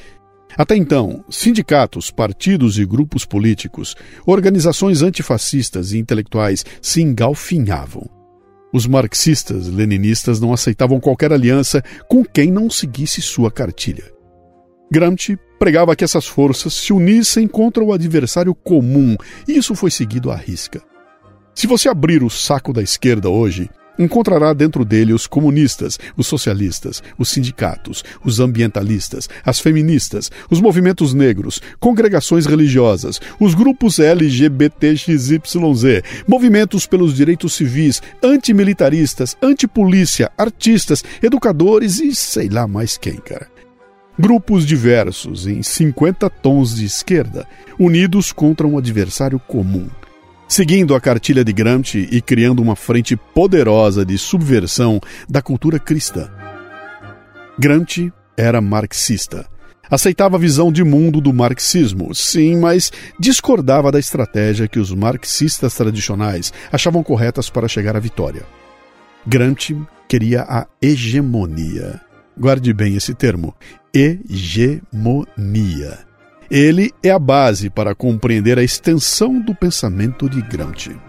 Até 0.57 0.75
então, 0.75 1.23
sindicatos, 1.29 2.11
partidos 2.11 2.77
e 2.77 2.85
grupos 2.85 3.25
políticos, 3.25 3.95
organizações 4.25 5.01
antifascistas 5.01 5.93
e 5.93 5.97
intelectuais 5.97 6.65
se 6.81 7.01
engalfinhavam. 7.01 8.09
Os 8.73 8.85
marxistas-leninistas 8.85 10.39
não 10.39 10.53
aceitavam 10.53 10.99
qualquer 10.99 11.33
aliança 11.33 11.83
com 12.07 12.23
quem 12.23 12.51
não 12.51 12.69
seguisse 12.69 13.21
sua 13.21 13.51
cartilha. 13.51 14.11
Gramsci 14.91 15.37
pregava 15.59 15.95
que 15.95 16.03
essas 16.03 16.25
forças 16.25 16.73
se 16.73 16.93
unissem 16.93 17.47
contra 17.47 17.83
o 17.83 17.93
adversário 17.93 18.53
comum, 18.55 19.15
e 19.47 19.57
isso 19.57 19.75
foi 19.75 19.91
seguido 19.91 20.31
à 20.31 20.35
risca. 20.35 20.81
Se 21.53 21.67
você 21.67 21.89
abrir 21.89 22.23
o 22.23 22.29
saco 22.29 22.71
da 22.71 22.81
esquerda 22.81 23.29
hoje, 23.29 23.69
encontrará 23.99 24.53
dentro 24.53 24.85
dele 24.85 25.13
os 25.13 25.27
comunistas, 25.27 25.99
os 26.15 26.25
socialistas, 26.25 27.03
os 27.17 27.29
sindicatos, 27.29 28.03
os 28.23 28.39
ambientalistas, 28.39 29.27
as 29.45 29.59
feministas, 29.59 30.31
os 30.49 30.61
movimentos 30.61 31.13
negros, 31.13 31.61
congregações 31.79 32.45
religiosas, 32.45 33.19
os 33.39 33.53
grupos 33.53 33.99
LGBTXYZ, 33.99 35.39
movimentos 36.25 36.87
pelos 36.87 37.13
direitos 37.13 37.53
civis, 37.53 38.01
antimilitaristas, 38.23 39.35
antipolícia, 39.41 40.31
artistas, 40.37 41.03
educadores 41.21 41.99
e 41.99 42.15
sei 42.15 42.47
lá 42.47 42.65
mais 42.65 42.97
quem, 42.97 43.17
cara. 43.17 43.47
Grupos 44.17 44.65
diversos 44.65 45.47
em 45.47 45.61
50 45.63 46.29
tons 46.29 46.75
de 46.75 46.85
esquerda, 46.85 47.47
unidos 47.77 48.31
contra 48.33 48.67
um 48.67 48.77
adversário 48.77 49.39
comum 49.39 49.87
seguindo 50.49 50.95
a 50.95 50.99
cartilha 50.99 51.45
de 51.45 51.53
Gramsci 51.53 52.09
e 52.11 52.19
criando 52.21 52.59
uma 52.61 52.75
frente 52.75 53.15
poderosa 53.15 54.03
de 54.03 54.17
subversão 54.17 54.99
da 55.29 55.41
cultura 55.41 55.79
cristã. 55.79 56.29
Gramsci 57.57 58.11
era 58.35 58.59
marxista. 58.59 59.45
Aceitava 59.91 60.35
a 60.35 60.39
visão 60.39 60.71
de 60.71 60.83
mundo 60.83 61.21
do 61.21 61.33
marxismo, 61.33 62.13
sim, 62.13 62.57
mas 62.57 62.91
discordava 63.19 63.91
da 63.91 63.99
estratégia 63.99 64.67
que 64.67 64.79
os 64.79 64.93
marxistas 64.93 65.73
tradicionais 65.73 66.51
achavam 66.71 67.03
corretas 67.03 67.49
para 67.49 67.67
chegar 67.67 67.95
à 67.95 67.99
vitória. 67.99 68.43
Gramsci 69.25 69.77
queria 70.07 70.41
a 70.43 70.67
hegemonia. 70.81 72.01
Guarde 72.37 72.73
bem 72.73 72.95
esse 72.95 73.13
termo: 73.13 73.55
hegemonia. 73.93 74.89
Ele 76.51 76.91
é 77.03 77.11
a 77.11 77.19
base 77.19 77.69
para 77.69 77.93
compreender 77.93 78.57
a 78.57 78.63
extensão 78.63 79.39
do 79.39 79.53
pensamento 79.53 80.27
de 80.27 80.41
Gramsci. 80.41 80.99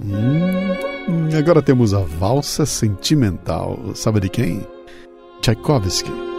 Hum, 0.00 1.28
agora 1.38 1.60
temos 1.60 1.92
a 1.92 2.00
valsa 2.00 2.64
sentimental. 2.64 3.94
Sabe 3.94 4.20
de 4.20 4.30
quem? 4.30 4.66
Tchaikovsky. 5.42 6.29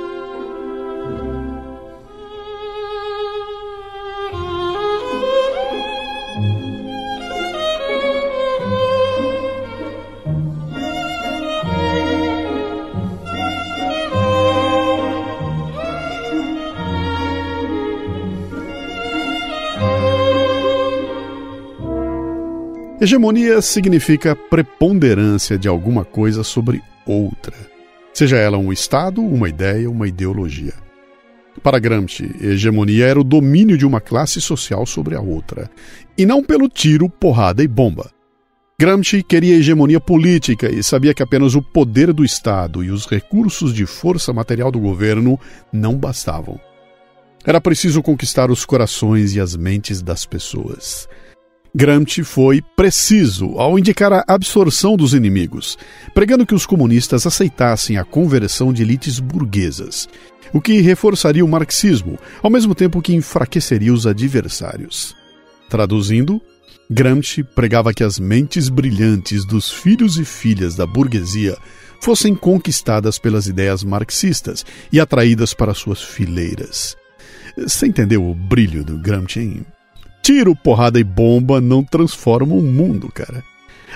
Hegemonia 23.02 23.64
significa 23.64 24.36
preponderância 24.36 25.58
de 25.58 25.68
alguma 25.68 26.06
coisa 26.06 26.44
sobre 26.44 26.84
outra, 27.04 27.56
seja 28.14 28.38
ela 28.38 28.60
um 28.60 28.72
Estado, 28.72 29.24
uma 29.24 29.50
ideia, 29.50 29.90
uma 29.90 30.08
ideologia. 30.08 30.76
Para 31.64 31.80
Gramsci, 31.80 32.30
hegemonia 32.40 33.08
era 33.08 33.20
o 33.20 33.24
domínio 33.24 33.76
de 33.76 33.88
uma 33.88 34.00
classe 34.00 34.40
social 34.40 34.86
sobre 34.86 35.16
a 35.16 35.20
outra, 35.20 35.68
e 36.16 36.28
não 36.28 36.44
pelo 36.44 36.70
tiro, 36.70 37.10
porrada 37.10 37.64
e 37.64 37.68
bomba. 37.68 38.12
Gramsci 38.80 39.24
queria 39.24 39.56
hegemonia 39.56 40.00
política 40.00 40.72
e 40.72 40.84
sabia 40.84 41.16
que 41.16 41.24
apenas 41.24 41.56
o 41.56 41.62
poder 41.64 42.14
do 42.14 42.24
Estado 42.24 42.84
e 42.84 42.92
os 42.92 43.08
recursos 43.08 43.74
de 43.74 43.88
força 43.88 44.32
material 44.32 44.72
do 44.72 44.80
governo 44.80 45.40
não 45.74 45.98
bastavam. 45.98 46.60
Era 47.44 47.60
preciso 47.60 48.04
conquistar 48.04 48.52
os 48.52 48.64
corações 48.64 49.36
e 49.36 49.40
as 49.40 49.56
mentes 49.56 50.04
das 50.04 50.24
pessoas. 50.24 51.10
Gramsci 51.74 52.24
foi 52.24 52.62
preciso 52.76 53.58
ao 53.58 53.80
indicar 53.80 54.12
a 54.12 54.26
absorção 54.28 54.98
dos 54.98 55.14
inimigos, 55.14 55.78
pregando 56.14 56.46
que 56.46 56.54
os 56.54 56.66
comunistas 56.66 57.26
aceitassem 57.26 57.98
a 57.98 58.04
conversão 58.04 58.74
de 58.74 58.82
elites 58.82 59.20
burguesas, 59.20 60.10
o 60.52 60.60
que 60.60 60.82
reforçaria 60.82 61.46
o 61.46 61.48
marxismo, 61.48 62.20
ao 62.44 62.50
mesmo 62.50 62.76
tempo 62.76 63.02
que 63.02 63.14
enfraqueceria 63.14 63.94
os 63.94 64.06
adversários. 64.06 65.16
Traduzindo, 65.70 66.42
Gramsci 66.90 67.42
pregava 67.42 67.94
que 67.94 68.04
as 68.04 68.20
mentes 68.20 68.68
brilhantes 68.68 69.46
dos 69.46 69.72
filhos 69.72 70.18
e 70.18 70.26
filhas 70.26 70.76
da 70.76 70.86
burguesia 70.86 71.58
fossem 72.02 72.36
conquistadas 72.36 73.18
pelas 73.18 73.48
ideias 73.48 73.82
marxistas 73.82 74.66
e 74.92 75.00
atraídas 75.00 75.54
para 75.54 75.74
suas 75.74 76.02
fileiras. 76.02 76.98
Você 77.58 77.88
entendeu 77.88 78.30
o 78.30 78.36
brilho 78.36 78.84
do 78.84 78.98
Gramsci? 78.98 79.40
Hein? 79.40 79.66
Tiro, 80.22 80.56
porrada 80.56 81.00
e 81.00 81.04
bomba 81.04 81.60
não 81.60 81.84
transformam 81.84 82.60
o 82.60 82.62
mundo, 82.62 83.12
cara. 83.12 83.44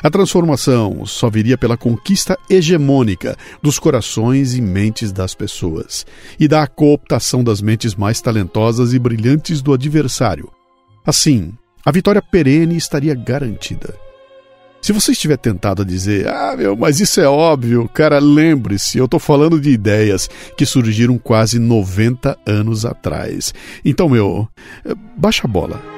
A 0.04 0.10
transformação 0.10 1.06
só 1.06 1.30
viria 1.30 1.58
pela 1.58 1.78
conquista 1.78 2.38
hegemônica 2.50 3.38
dos 3.62 3.80
corações 3.80 4.54
e 4.54 4.62
mentes 4.62 5.12
das 5.12 5.34
pessoas 5.34 6.06
e 6.40 6.48
da 6.48 6.68
cooptação 6.68 7.44
das 7.44 7.62
mentes 7.62 7.96
mais 7.96 8.20
talentosas 8.22 8.94
e 8.94 9.00
brilhantes 9.00 9.62
do 9.62 9.74
adversário. 9.74 10.52
Assim, 11.06 11.54
a 11.86 11.92
vitória 11.92 12.22
perene 12.22 12.76
estaria 12.76 13.16
garantida. 13.16 13.96
Se 14.82 14.92
você 14.92 15.14
estiver 15.14 15.38
tentado 15.38 15.82
a 15.82 15.86
dizer, 15.86 16.28
ah, 16.28 16.56
meu, 16.56 16.76
mas 16.76 17.00
isso 17.00 17.20
é 17.20 17.28
óbvio, 17.28 17.90
cara, 17.90 18.20
lembre-se, 18.20 19.00
eu 19.00 19.06
estou 19.06 19.20
falando 19.20 19.60
de 19.60 19.72
ideias 19.72 20.30
que 20.56 20.66
surgiram 20.66 21.18
quase 21.18 21.58
90 21.58 22.38
anos 22.46 22.86
atrás. 22.86 23.52
Então, 23.84 24.08
meu, 24.08 24.48
baixa 25.18 25.48
a 25.48 25.48
bola. 25.48 25.95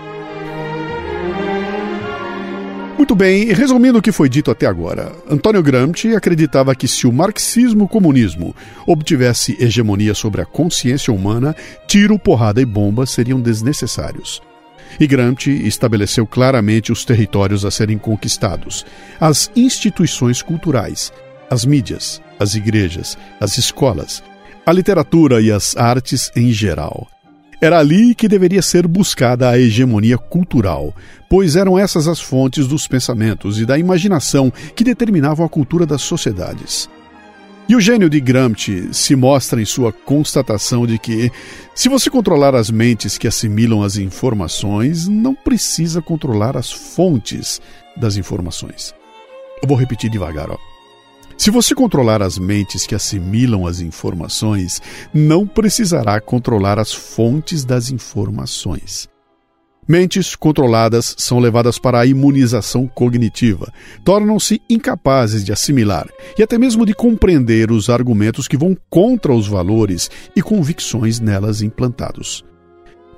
Muito 2.98 3.14
bem, 3.14 3.54
resumindo 3.54 4.00
o 4.00 4.02
que 4.02 4.12
foi 4.12 4.28
dito 4.28 4.50
até 4.50 4.66
agora, 4.66 5.12
Antônio 5.30 5.62
Gramsci 5.62 6.16
acreditava 6.16 6.74
que 6.74 6.88
se 6.88 7.06
o 7.06 7.14
marxismo-comunismo 7.14 8.56
obtivesse 8.88 9.56
hegemonia 9.60 10.16
sobre 10.16 10.42
a 10.42 10.46
consciência 10.46 11.14
humana, 11.14 11.56
tiro, 11.88 12.18
porrada 12.18 12.60
e 12.60 12.66
bomba 12.66 13.06
seriam 13.06 13.40
desnecessários. 13.40 14.42
E 15.00 15.06
Gramsci 15.06 15.52
estabeleceu 15.68 16.26
claramente 16.26 16.92
os 16.92 17.06
territórios 17.06 17.64
a 17.66 17.70
serem 17.70 18.00
conquistados, 18.00 18.84
as 19.20 19.52
instituições 19.56 20.42
culturais, 20.42 21.14
as 21.52 21.66
mídias, 21.66 22.20
as 22.40 22.56
igrejas, 22.56 23.16
as 23.40 23.60
escolas, 23.60 24.24
a 24.66 24.74
literatura 24.74 25.40
e 25.40 25.52
as 25.52 25.78
artes 25.78 26.32
em 26.36 26.52
geral. 26.52 27.08
Era 27.60 27.80
ali 27.80 28.13
que 28.13 28.28
deveria 28.28 28.62
ser 28.62 28.88
buscada 28.88 29.50
a 29.50 29.58
hegemonia 29.58 30.17
cultural, 30.17 30.96
pois 31.28 31.56
eram 31.56 31.78
essas 31.78 32.08
as 32.08 32.20
fontes 32.20 32.67
dos 32.67 32.88
pensamentos 32.88 33.60
e 33.60 33.65
da 33.65 33.80
imaginação 33.80 34.54
que 34.76 34.84
determinavam 34.84 35.43
a 35.46 35.50
cultura 35.50 35.86
das 35.86 36.04
sociedades. 36.04 36.88
E 37.67 37.76
o 37.76 37.82
gênio 37.82 38.10
de 38.10 38.22
Gramsci 38.22 38.93
se 38.93 39.15
mostra 39.15 39.62
em 39.62 39.65
sua 39.65 39.91
constatação 39.91 40.88
de 40.88 40.98
que, 40.98 41.32
se 41.76 41.89
você 41.89 42.10
controlar 42.10 42.56
as 42.56 42.70
mentes 42.70 43.17
que 43.17 43.28
assimilam 43.28 43.84
as 43.84 43.98
informações, 43.98 45.08
não 45.08 45.36
precisa 45.36 46.02
controlar 46.02 46.56
as 46.56 46.72
fontes 46.72 47.60
das 47.98 48.15
informações. 48.15 48.93
Eu 49.62 49.67
vou 49.67 49.78
repetir 49.78 50.10
devagar, 50.10 50.50
ó. 50.50 50.77
Se 51.38 51.52
você 51.52 51.76
controlar 51.76 52.21
as 52.23 52.39
mentes 52.39 52.88
que 52.88 52.95
assimilam 52.95 53.67
as 53.67 53.80
informações, 53.80 54.82
não 55.13 55.45
precisará 55.45 56.19
controlar 56.19 56.80
as 56.80 56.91
fontes 56.91 57.63
das 57.63 57.91
informações. 57.91 59.08
Mentes 59.88 60.36
controladas 60.36 61.15
são 61.17 61.39
levadas 61.39 61.80
para 61.80 62.00
a 62.00 62.06
imunização 62.06 62.88
cognitiva, 62.88 63.71
tornam-se 64.04 64.62
incapazes 64.69 65.45
de 65.45 65.54
assimilar 65.54 66.10
e 66.38 66.43
até 66.43 66.58
mesmo 66.58 66.86
de 66.86 66.93
compreender 66.93 67.71
os 67.71 67.88
argumentos 67.88 68.47
que 68.47 68.58
vão 68.58 68.76
contra 68.89 69.34
os 69.34 69.47
valores 69.47 70.10
e 70.36 70.41
convicções 70.41 71.19
nelas 71.19 71.62
implantados. 71.62 72.43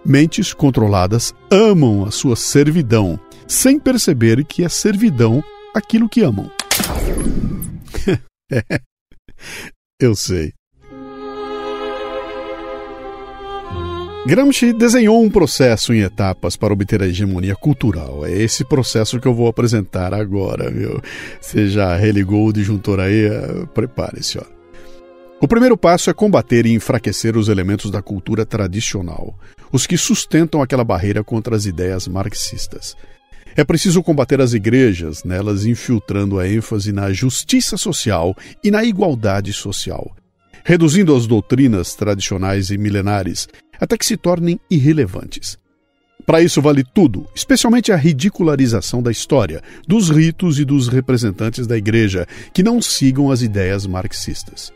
Mentes 0.05 0.53
controladas 0.53 1.33
amam 1.49 2.05
a 2.05 2.11
sua 2.11 2.35
servidão, 2.35 3.19
sem 3.47 3.79
perceber 3.79 4.43
que 4.43 4.63
é 4.63 4.69
servidão 4.69 5.43
aquilo 5.73 6.07
que 6.07 6.21
amam. 6.21 6.51
Eu 9.99 10.15
sei. 10.15 10.53
Gramsci 14.25 14.73
desenhou 14.73 15.23
um 15.23 15.29
processo 15.29 15.93
em 15.93 16.01
etapas 16.01 16.55
para 16.55 16.73
obter 16.73 17.01
a 17.01 17.07
hegemonia 17.07 17.55
cultural. 17.55 18.25
É 18.25 18.31
esse 18.31 18.63
processo 18.65 19.19
que 19.19 19.27
eu 19.27 19.33
vou 19.33 19.47
apresentar 19.47 20.13
agora, 20.13 20.69
viu? 20.69 21.01
Você 21.39 21.67
já 21.69 21.95
religou 21.95 22.47
o 22.47 22.53
disjuntor 22.53 22.99
aí? 22.99 23.25
É, 23.25 23.65
prepare-se, 23.73 24.37
ó. 24.37 24.43
O 25.41 25.47
primeiro 25.47 25.77
passo 25.77 26.09
é 26.09 26.13
combater 26.13 26.65
e 26.65 26.73
enfraquecer 26.73 27.37
os 27.37 27.47
elementos 27.47 27.89
da 27.89 28.01
cultura 28.01 28.45
tradicional, 28.45 29.33
os 29.71 29.87
que 29.87 29.97
sustentam 29.97 30.61
aquela 30.61 30.83
barreira 30.83 31.23
contra 31.23 31.55
as 31.55 31.65
ideias 31.65 32.07
marxistas. 32.07 32.97
É 33.59 33.63
preciso 33.65 34.01
combater 34.01 34.39
as 34.39 34.53
igrejas, 34.53 35.25
nelas 35.25 35.65
infiltrando 35.65 36.39
a 36.39 36.47
ênfase 36.47 36.93
na 36.93 37.11
justiça 37.11 37.75
social 37.75 38.33
e 38.63 38.71
na 38.71 38.85
igualdade 38.85 39.51
social, 39.51 40.15
reduzindo 40.63 41.13
as 41.13 41.27
doutrinas 41.27 41.93
tradicionais 41.93 42.69
e 42.69 42.77
milenares 42.77 43.49
até 43.77 43.97
que 43.97 44.05
se 44.05 44.15
tornem 44.15 44.57
irrelevantes. 44.71 45.57
Para 46.25 46.41
isso 46.41 46.61
vale 46.61 46.85
tudo, 46.85 47.27
especialmente 47.35 47.91
a 47.91 47.97
ridicularização 47.97 49.03
da 49.03 49.11
história, 49.11 49.61
dos 49.85 50.09
ritos 50.09 50.57
e 50.57 50.63
dos 50.63 50.87
representantes 50.87 51.67
da 51.67 51.75
igreja 51.75 52.25
que 52.53 52.63
não 52.63 52.81
sigam 52.81 53.29
as 53.29 53.41
ideias 53.41 53.85
marxistas. 53.85 54.71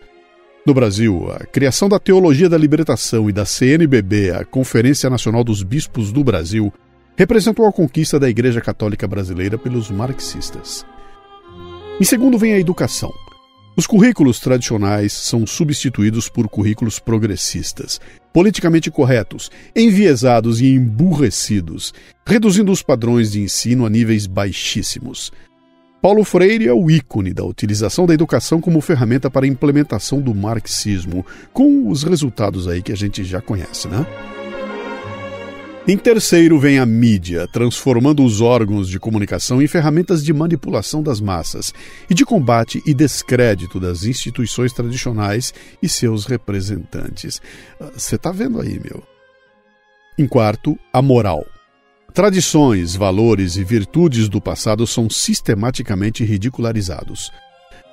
No 0.68 0.74
Brasil, 0.74 1.32
a 1.32 1.46
criação 1.46 1.88
da 1.88 2.00
Teologia 2.00 2.50
da 2.50 2.58
Libertação 2.58 3.30
e 3.30 3.32
da 3.32 3.46
CNBB, 3.46 4.32
a 4.32 4.44
Conferência 4.44 5.10
Nacional 5.10 5.42
dos 5.42 5.64
Bispos 5.64 6.12
do 6.12 6.22
Brasil, 6.22 6.74
representou 7.16 7.66
a 7.66 7.72
conquista 7.72 8.20
da 8.20 8.30
Igreja 8.30 8.62
Católica 8.62 9.08
Brasileira 9.08 9.58
pelos 9.58 9.90
marxistas. 9.90 10.86
Em 12.00 12.04
segundo 12.04 12.38
vem 12.38 12.54
a 12.54 12.60
educação. 12.60 13.14
Os 13.76 13.88
currículos 13.88 14.40
tradicionais 14.40 15.14
são 15.14 15.48
substituídos 15.48 16.30
por 16.30 16.48
currículos 16.48 17.00
progressistas, 17.00 18.00
politicamente 18.32 18.92
corretos, 18.92 19.50
enviesados 19.76 20.62
e 20.62 20.68
emburrecidos, 20.68 21.92
reduzindo 22.26 22.72
os 22.72 22.84
padrões 22.84 23.32
de 23.32 23.42
ensino 23.42 23.86
a 23.86 23.90
níveis 23.90 24.28
baixíssimos. 24.28 25.32
Paulo 26.04 26.24
Freire 26.24 26.68
é 26.68 26.74
o 26.74 26.92
ícone 26.92 27.34
da 27.34 27.44
utilização 27.44 28.06
da 28.06 28.14
educação 28.14 28.60
como 28.60 28.82
ferramenta 28.82 29.32
para 29.32 29.46
a 29.46 29.50
implementação 29.50 30.22
do 30.22 30.36
marxismo, 30.36 31.26
com 31.52 31.90
os 31.90 32.04
resultados 32.04 32.68
aí 32.68 32.82
que 32.82 32.92
a 32.92 32.98
gente 32.98 33.24
já 33.24 33.42
conhece, 33.42 33.88
né? 33.88 34.06
Em 35.86 35.98
terceiro 35.98 36.58
vem 36.58 36.80
a 36.80 36.86
mídia, 36.86 37.46
transformando 37.46 38.24
os 38.24 38.40
órgãos 38.40 38.88
de 38.88 38.98
comunicação 38.98 39.62
em 39.62 39.68
ferramentas 39.68 40.24
de 40.24 40.32
manipulação 40.32 41.04
das 41.04 41.20
massas 41.20 41.74
e 42.10 42.14
de 42.14 42.24
combate 42.24 42.82
e 42.86 42.94
descrédito 42.94 43.82
das 43.82 44.06
instituições 44.06 44.72
tradicionais 44.72 45.54
e 45.82 45.90
seus 45.90 46.26
representantes. 46.26 47.42
Você 47.94 48.16
está 48.16 48.32
vendo 48.32 48.62
aí, 48.62 48.80
meu? 48.80 49.04
Em 50.18 50.26
quarto, 50.26 50.80
a 50.94 51.02
moral. 51.02 51.46
Tradições, 52.14 52.96
valores 52.96 53.58
e 53.58 53.64
virtudes 53.66 54.30
do 54.30 54.40
passado 54.40 54.88
são 54.88 55.10
sistematicamente 55.10 56.24
ridicularizados. 56.24 57.30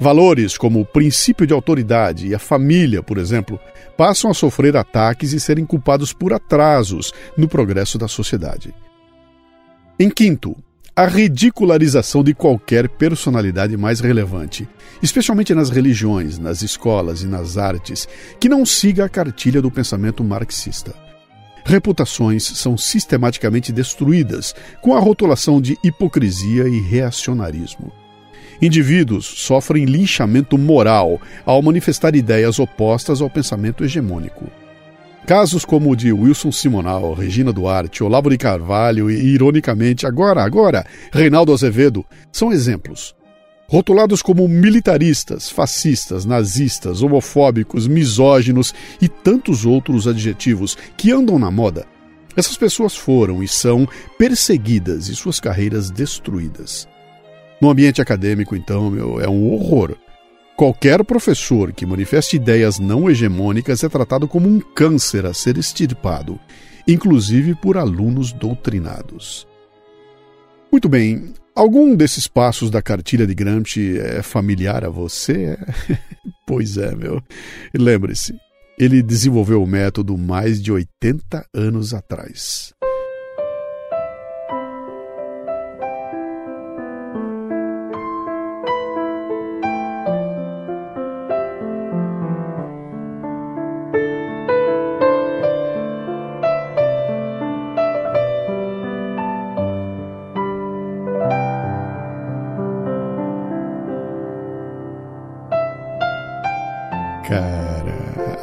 Valores 0.03 0.57
como 0.57 0.81
o 0.81 0.87
princípio 0.87 1.47
de 1.47 1.53
autoridade 1.53 2.27
e 2.27 2.35
a 2.35 2.39
família, 2.39 3.03
por 3.03 3.19
exemplo, 3.19 3.61
passam 3.99 4.31
a 4.31 4.35
sofrer 4.35 4.75
ataques 4.75 5.35
e 5.35 5.39
serem 5.39 5.67
culpados 5.67 6.11
por 6.11 6.33
atrasos 6.33 7.13
no 7.37 7.47
progresso 7.47 7.99
da 7.99 8.09
sociedade. 8.09 8.75
Em 9.99 10.09
quinto, 10.09 10.57
a 10.97 11.05
ridicularização 11.05 12.25
de 12.25 12.33
qualquer 12.33 12.89
personalidade 12.89 13.77
mais 13.77 14.01
relevante, 14.01 14.67
especialmente 15.03 15.55
nas 15.55 15.69
religiões, 15.69 16.39
nas 16.39 16.63
escolas 16.63 17.21
e 17.21 17.27
nas 17.27 17.59
artes, 17.59 18.09
que 18.41 18.49
não 18.49 18.65
siga 18.65 19.05
a 19.05 19.09
cartilha 19.09 19.61
do 19.61 19.71
pensamento 19.71 20.25
marxista. 20.25 20.95
Reputações 21.63 22.43
são 22.43 22.75
sistematicamente 22.75 23.71
destruídas 23.71 24.55
com 24.81 24.95
a 24.95 24.99
rotulação 24.99 25.61
de 25.61 25.77
hipocrisia 25.85 26.67
e 26.67 26.81
reacionarismo. 26.81 28.00
Indivíduos 28.63 29.25
sofrem 29.25 29.85
linchamento 29.85 30.59
moral 30.59 31.21
ao 31.47 31.63
manifestar 31.63 32.15
ideias 32.15 32.59
opostas 32.59 33.23
ao 33.23 33.31
pensamento 33.31 33.85
hegemônico. 33.85 34.47
Casos 35.27 35.65
como 35.65 35.91
o 35.91 35.97
de 35.97 36.13
Wilson 36.13 36.51
Simonal, 36.51 37.15
Regina 37.15 37.53
Duarte, 37.53 38.03
Olavo 38.03 38.29
de 38.31 38.37
Carvalho 38.37 39.11
e, 39.11 39.15
ironicamente, 39.15 40.07
agora, 40.07 40.43
agora, 40.43 40.85
Reinaldo 41.13 41.53
Azevedo, 41.53 42.05
são 42.33 42.53
exemplos. 42.53 43.15
Rotulados 43.69 44.21
como 44.21 44.49
militaristas, 44.49 45.49
fascistas, 45.49 46.25
nazistas, 46.25 47.03
homofóbicos, 47.03 47.87
misóginos 47.87 48.75
e 49.01 49.09
tantos 49.09 49.65
outros 49.65 50.09
adjetivos 50.09 50.77
que 50.97 51.13
andam 51.13 51.39
na 51.39 51.51
moda, 51.51 51.87
essas 52.37 52.57
pessoas 52.57 52.97
foram 52.97 53.43
e 53.43 53.49
são 53.49 53.89
perseguidas 54.19 55.09
e 55.09 55.17
suas 55.17 55.41
carreiras 55.41 55.91
destruídas. 55.91 56.89
No 57.61 57.69
ambiente 57.69 58.01
acadêmico, 58.01 58.57
então, 58.57 58.91
meu, 58.91 59.21
é 59.21 59.29
um 59.29 59.53
horror. 59.53 59.97
Qualquer 60.57 61.05
professor 61.05 61.73
que 61.73 61.85
manifeste 61.85 62.37
ideias 62.37 62.79
não 62.79 63.11
hegemônicas 63.11 63.85
é 63.85 63.89
tratado 63.89 64.27
como 64.27 64.49
um 64.49 64.61
câncer 64.61 65.27
a 65.27 65.35
ser 65.35 65.59
extirpado, 65.59 66.39
inclusive 66.89 67.55
por 67.55 67.77
alunos 67.77 68.33
doutrinados. 68.33 69.47
Muito 70.73 70.89
bem, 70.89 71.35
algum 71.55 71.95
desses 71.95 72.27
passos 72.27 72.71
da 72.71 72.81
cartilha 72.81 73.27
de 73.27 73.35
Gramsci 73.35 73.99
é 73.99 74.23
familiar 74.23 74.85
a 74.85 74.89
você? 74.89 75.59
pois 76.47 76.77
é, 76.79 76.95
meu. 76.95 77.23
Lembre-se, 77.75 78.35
ele 78.79 79.03
desenvolveu 79.03 79.63
o 79.63 79.67
método 79.67 80.17
mais 80.17 80.63
de 80.63 80.73
80 80.73 81.45
anos 81.55 81.93
atrás. 81.93 82.73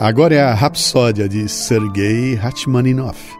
Agora 0.07 0.33
é 0.33 0.41
a 0.41 0.53
Rapsódia 0.53 1.27
de 1.27 1.49
Sergei 1.49 2.33
Rachmaninoff. 2.33 3.35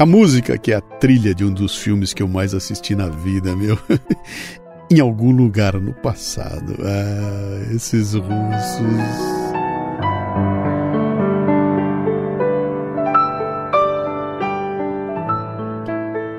A 0.00 0.06
música 0.06 0.56
que 0.56 0.72
é 0.72 0.76
a 0.76 0.80
trilha 0.80 1.34
de 1.34 1.44
um 1.44 1.52
dos 1.52 1.76
filmes 1.76 2.14
que 2.14 2.22
eu 2.22 2.26
mais 2.26 2.54
assisti 2.54 2.94
na 2.94 3.10
vida, 3.10 3.54
meu. 3.54 3.78
em 4.90 4.98
algum 4.98 5.30
lugar 5.30 5.74
no 5.74 5.92
passado. 5.92 6.74
Ah, 6.80 7.70
esses 7.70 8.14
russos. 8.14 8.32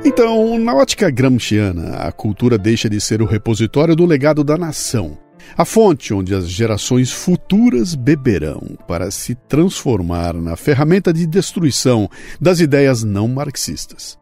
Então, 0.04 0.58
na 0.58 0.74
ótica 0.74 1.12
gramsciana, 1.12 1.98
a 1.98 2.12
cultura 2.12 2.58
deixa 2.58 2.90
de 2.90 3.00
ser 3.00 3.22
o 3.22 3.28
repositório 3.28 3.96
do 3.96 4.08
legado 4.08 4.44
da 4.44 4.58
nação 4.58 5.20
a 5.56 5.64
fonte 5.64 6.14
onde 6.14 6.34
as 6.34 6.50
gerações 6.50 7.12
futuras 7.12 7.96
beberão 7.96 8.78
para 8.88 9.12
se 9.12 9.36
transformar 9.36 10.34
na 10.34 10.56
ferramenta 10.56 11.14
de 11.14 11.26
destruição 11.28 12.10
das 12.40 12.60
ideias 12.60 13.04
não 13.04 13.28
marxistas. 13.28 14.18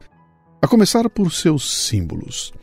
A 0.61 0.67
começar 0.67 1.09
por 1.09 1.32
seus 1.32 1.88
símbolos. 1.88 2.53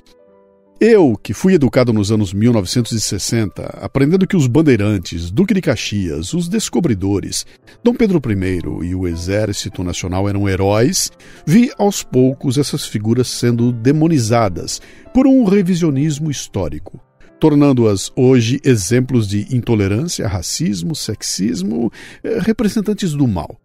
Eu, 0.85 1.17
que 1.17 1.33
fui 1.33 1.55
educado 1.55 1.93
nos 1.93 2.11
anos 2.11 2.33
1960, 2.33 3.63
aprendendo 3.81 4.27
que 4.27 4.37
os 4.37 4.49
bandeirantes, 4.49 5.31
Duque 5.31 5.55
de 5.55 5.61
Caxias, 5.61 6.35
os 6.35 6.49
descobridores, 6.49 7.47
Dom 7.85 7.95
Pedro 7.95 8.21
I 8.29 8.89
e 8.89 8.93
o 8.93 9.07
Exército 9.07 9.85
Nacional 9.85 10.29
eram 10.29 10.49
heróis, 10.49 11.13
vi 11.47 11.71
aos 11.79 12.03
poucos 12.03 12.59
essas 12.59 12.85
figuras 12.85 13.29
sendo 13.29 13.71
demonizadas 13.71 14.83
por 15.15 15.25
um 15.25 15.45
revisionismo 15.45 16.33
histórico 16.33 17.01
tornando-as 17.43 18.13
hoje 18.15 18.61
exemplos 18.63 19.27
de 19.27 19.53
intolerância, 19.53 20.29
racismo, 20.29 20.95
sexismo, 20.95 21.91
eh, 22.23 22.39
representantes 22.39 23.15
do 23.15 23.27
mal. 23.27 23.59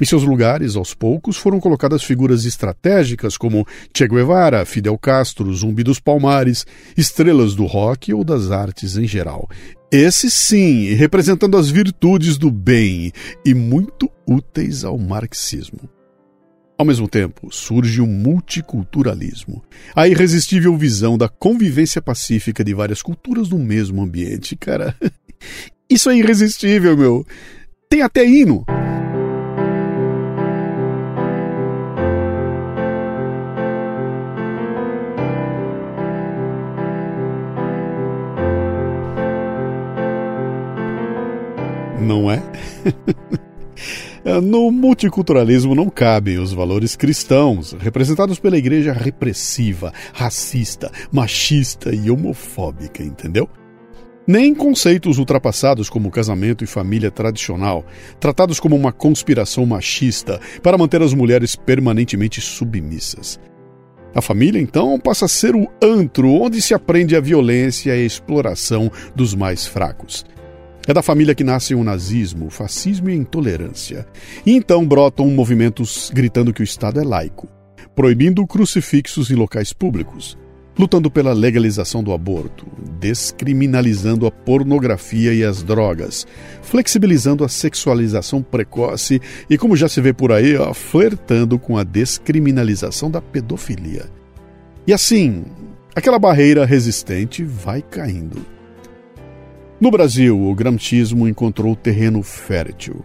Em 0.00 0.04
seus 0.06 0.22
lugares, 0.22 0.76
aos 0.76 0.94
poucos, 0.94 1.36
foram 1.36 1.60
colocadas 1.60 2.02
figuras 2.02 2.46
estratégicas 2.46 3.36
como 3.36 3.66
Che 3.92 4.08
Guevara, 4.08 4.64
Fidel 4.64 4.96
Castro, 4.96 5.52
Zumbi 5.52 5.82
dos 5.82 6.00
Palmares, 6.00 6.64
estrelas 6.96 7.54
do 7.54 7.66
rock 7.66 8.14
ou 8.14 8.24
das 8.24 8.50
artes 8.50 8.96
em 8.96 9.06
geral. 9.06 9.46
Esse 9.92 10.30
sim, 10.30 10.94
representando 10.94 11.58
as 11.58 11.68
virtudes 11.68 12.38
do 12.38 12.50
bem 12.50 13.12
e 13.44 13.52
muito 13.52 14.10
úteis 14.26 14.84
ao 14.84 14.96
marxismo. 14.96 15.80
Ao 16.78 16.86
mesmo 16.86 17.06
tempo, 17.06 17.48
surge 17.52 18.00
o 18.00 18.06
multiculturalismo, 18.06 19.62
a 19.94 20.08
irresistível 20.08 20.76
visão 20.76 21.16
da 21.16 21.28
convivência 21.28 22.00
pacífica 22.00 22.64
de 22.64 22.74
várias 22.74 23.02
culturas 23.02 23.50
no 23.50 23.58
mesmo 23.58 24.02
ambiente. 24.02 24.56
Cara, 24.56 24.96
isso 25.88 26.10
é 26.10 26.16
irresistível, 26.16 26.96
meu. 26.96 27.26
Tem 27.88 28.02
até 28.02 28.26
hino. 28.26 28.64
Não 42.00 42.30
é? 42.30 42.42
No 44.40 44.70
multiculturalismo 44.70 45.74
não 45.74 45.90
cabem 45.90 46.38
os 46.38 46.52
valores 46.52 46.96
cristãos, 46.96 47.76
representados 47.78 48.38
pela 48.38 48.56
igreja 48.56 48.92
repressiva, 48.92 49.92
racista, 50.14 50.90
machista 51.10 51.94
e 51.94 52.10
homofóbica, 52.10 53.02
entendeu? 53.02 53.48
Nem 54.26 54.54
conceitos 54.54 55.18
ultrapassados 55.18 55.90
como 55.90 56.10
casamento 56.10 56.62
e 56.62 56.66
família 56.66 57.10
tradicional, 57.10 57.84
tratados 58.20 58.60
como 58.60 58.76
uma 58.76 58.92
conspiração 58.92 59.66
machista 59.66 60.40
para 60.62 60.78
manter 60.78 61.02
as 61.02 61.12
mulheres 61.12 61.56
permanentemente 61.56 62.40
submissas. 62.40 63.40
A 64.14 64.22
família, 64.22 64.60
então, 64.60 64.98
passa 65.00 65.24
a 65.24 65.28
ser 65.28 65.56
o 65.56 65.68
antro 65.82 66.30
onde 66.30 66.62
se 66.62 66.72
aprende 66.72 67.16
a 67.16 67.20
violência 67.20 67.90
e 67.90 67.92
a 67.92 68.04
exploração 68.04 68.90
dos 69.14 69.34
mais 69.34 69.66
fracos. 69.66 70.24
É 70.86 70.92
da 70.92 71.02
família 71.02 71.34
que 71.34 71.44
nascem 71.44 71.76
o 71.76 71.84
nazismo, 71.84 72.50
fascismo 72.50 73.08
e 73.08 73.14
intolerância. 73.14 74.06
E 74.44 74.52
então 74.52 74.84
brotam 74.86 75.28
movimentos 75.28 76.10
gritando 76.12 76.52
que 76.52 76.60
o 76.60 76.64
Estado 76.64 77.00
é 77.00 77.04
laico, 77.04 77.48
proibindo 77.94 78.46
crucifixos 78.46 79.30
em 79.30 79.34
locais 79.34 79.72
públicos, 79.72 80.36
lutando 80.76 81.10
pela 81.10 81.32
legalização 81.32 82.02
do 82.02 82.12
aborto, 82.12 82.66
descriminalizando 82.98 84.26
a 84.26 84.30
pornografia 84.30 85.32
e 85.32 85.44
as 85.44 85.62
drogas, 85.62 86.26
flexibilizando 86.62 87.44
a 87.44 87.48
sexualização 87.48 88.42
precoce 88.42 89.20
e, 89.48 89.56
como 89.56 89.76
já 89.76 89.88
se 89.88 90.00
vê 90.00 90.12
por 90.12 90.32
aí, 90.32 90.56
ó, 90.56 90.74
flertando 90.74 91.58
com 91.58 91.76
a 91.76 91.84
descriminalização 91.84 93.10
da 93.10 93.20
pedofilia. 93.20 94.06
E 94.84 94.92
assim, 94.92 95.44
aquela 95.94 96.18
barreira 96.18 96.64
resistente 96.64 97.44
vai 97.44 97.82
caindo. 97.82 98.44
No 99.82 99.90
Brasil, 99.90 100.40
o 100.40 100.54
gramscismo 100.54 101.26
encontrou 101.26 101.74
terreno 101.74 102.22
fértil. 102.22 103.04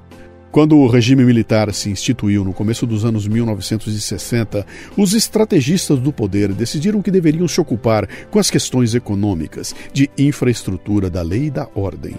Quando 0.52 0.78
o 0.78 0.86
regime 0.86 1.26
militar 1.26 1.74
se 1.74 1.90
instituiu 1.90 2.46
no 2.46 2.54
começo 2.54 2.86
dos 2.86 3.04
anos 3.04 3.28
1960, 3.28 4.64
os 4.96 5.14
estrategistas 5.16 5.98
do 5.98 6.14
poder 6.14 6.54
decidiram 6.54 7.02
que 7.02 7.10
deveriam 7.10 7.48
se 7.48 7.60
ocupar 7.60 8.08
com 8.30 8.38
as 8.38 8.52
questões 8.52 8.94
econômicas, 8.94 9.74
de 9.92 10.08
infraestrutura 10.20 11.10
da 11.10 11.24
lei 11.24 11.46
e 11.46 11.50
da 11.50 11.68
ordem. 11.74 12.14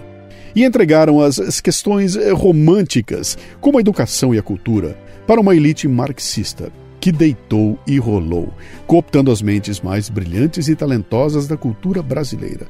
E 0.53 0.65
entregaram 0.65 1.21
as 1.21 1.61
questões 1.61 2.17
românticas, 2.33 3.37
como 3.61 3.77
a 3.77 3.81
educação 3.81 4.35
e 4.35 4.37
a 4.37 4.43
cultura, 4.43 4.97
para 5.25 5.39
uma 5.39 5.55
elite 5.55 5.87
marxista, 5.87 6.69
que 6.99 7.13
deitou 7.13 7.79
e 7.87 7.97
rolou, 7.97 8.53
cooptando 8.85 9.31
as 9.31 9.41
mentes 9.41 9.79
mais 9.79 10.09
brilhantes 10.09 10.67
e 10.67 10.75
talentosas 10.75 11.47
da 11.47 11.55
cultura 11.55 12.03
brasileira 12.03 12.67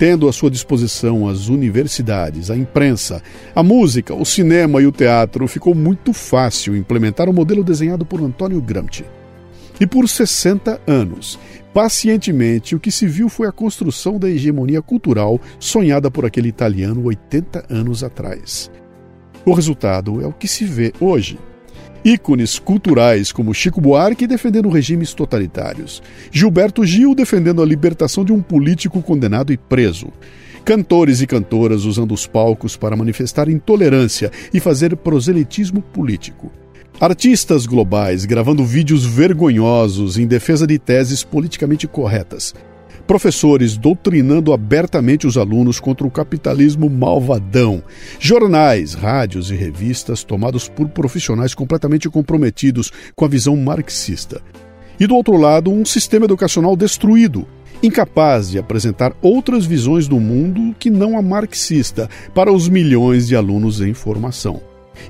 tendo 0.00 0.26
à 0.26 0.32
sua 0.32 0.50
disposição 0.50 1.28
as 1.28 1.48
universidades, 1.48 2.50
a 2.50 2.56
imprensa, 2.56 3.22
a 3.54 3.62
música, 3.62 4.14
o 4.14 4.24
cinema 4.24 4.80
e 4.80 4.86
o 4.86 4.90
teatro, 4.90 5.46
ficou 5.46 5.74
muito 5.74 6.14
fácil 6.14 6.74
implementar 6.74 7.28
o 7.28 7.34
modelo 7.34 7.62
desenhado 7.62 8.06
por 8.06 8.18
Antônio 8.22 8.62
Gramsci. 8.62 9.04
E 9.78 9.86
por 9.86 10.08
60 10.08 10.80
anos, 10.86 11.38
pacientemente, 11.74 12.74
o 12.74 12.80
que 12.80 12.90
se 12.90 13.06
viu 13.06 13.28
foi 13.28 13.46
a 13.46 13.52
construção 13.52 14.18
da 14.18 14.30
hegemonia 14.30 14.80
cultural 14.80 15.38
sonhada 15.58 16.10
por 16.10 16.24
aquele 16.24 16.48
italiano 16.48 17.04
80 17.04 17.66
anos 17.68 18.02
atrás. 18.02 18.70
O 19.44 19.52
resultado 19.52 20.22
é 20.22 20.26
o 20.26 20.32
que 20.32 20.48
se 20.48 20.64
vê 20.64 20.94
hoje. 20.98 21.38
Ícones 22.04 22.58
culturais 22.58 23.30
como 23.30 23.52
Chico 23.52 23.78
Buarque 23.78 24.26
defendendo 24.26 24.70
regimes 24.70 25.12
totalitários, 25.12 26.02
Gilberto 26.32 26.84
Gil 26.84 27.14
defendendo 27.14 27.62
a 27.62 27.66
libertação 27.66 28.24
de 28.24 28.32
um 28.32 28.40
político 28.40 29.02
condenado 29.02 29.52
e 29.52 29.58
preso, 29.58 30.06
cantores 30.64 31.20
e 31.20 31.26
cantoras 31.26 31.84
usando 31.84 32.12
os 32.12 32.26
palcos 32.26 32.74
para 32.74 32.96
manifestar 32.96 33.50
intolerância 33.50 34.30
e 34.52 34.58
fazer 34.60 34.96
proselitismo 34.96 35.82
político. 35.82 36.50
Artistas 36.98 37.66
globais 37.66 38.24
gravando 38.24 38.64
vídeos 38.64 39.04
vergonhosos 39.04 40.16
em 40.16 40.26
defesa 40.26 40.66
de 40.66 40.78
teses 40.78 41.22
politicamente 41.22 41.86
corretas, 41.86 42.54
professores 43.10 43.76
doutrinando 43.76 44.52
abertamente 44.52 45.26
os 45.26 45.36
alunos 45.36 45.80
contra 45.80 46.06
o 46.06 46.10
capitalismo 46.12 46.88
malvadão, 46.88 47.82
jornais, 48.20 48.94
rádios 48.94 49.50
e 49.50 49.56
revistas 49.56 50.22
tomados 50.22 50.68
por 50.68 50.88
profissionais 50.90 51.52
completamente 51.52 52.08
comprometidos 52.08 52.92
com 53.16 53.24
a 53.24 53.28
visão 53.28 53.56
marxista. 53.56 54.40
E 55.00 55.08
do 55.08 55.16
outro 55.16 55.36
lado, 55.36 55.72
um 55.72 55.84
sistema 55.84 56.24
educacional 56.24 56.76
destruído, 56.76 57.48
incapaz 57.82 58.48
de 58.48 58.60
apresentar 58.60 59.12
outras 59.20 59.66
visões 59.66 60.06
do 60.06 60.20
mundo 60.20 60.72
que 60.78 60.88
não 60.88 61.18
a 61.18 61.22
marxista 61.22 62.08
para 62.32 62.52
os 62.52 62.68
milhões 62.68 63.26
de 63.26 63.34
alunos 63.34 63.80
em 63.80 63.92
formação, 63.92 64.62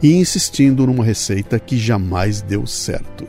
e 0.02 0.14
insistindo 0.14 0.86
numa 0.86 1.04
receita 1.04 1.58
que 1.58 1.76
jamais 1.76 2.40
deu 2.40 2.66
certo. 2.66 3.26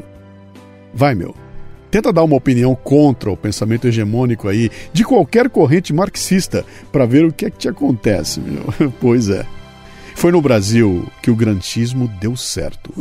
Vai, 0.94 1.14
meu! 1.14 1.51
Tenta 1.92 2.14
dar 2.14 2.24
uma 2.24 2.38
opinião 2.38 2.74
contra 2.74 3.30
o 3.30 3.38
pensamento 3.38 3.86
hegemônico 3.86 4.48
aí 4.48 4.72
de 4.94 5.04
qualquer 5.04 5.50
corrente 5.50 5.94
marxista 5.94 6.66
para 6.92 7.06
ver 7.06 7.26
o 7.26 7.34
que 7.34 7.46
é 7.46 7.50
que 7.50 7.58
te 7.58 7.68
acontece, 7.70 8.40
meu. 8.40 8.92
Pois 9.00 9.30
é. 9.30 9.46
Foi 10.16 10.32
no 10.32 10.42
Brasil 10.42 11.06
que 11.22 11.30
o 11.30 11.36
grantismo 11.36 12.08
deu 12.20 12.36
certo. 12.38 12.94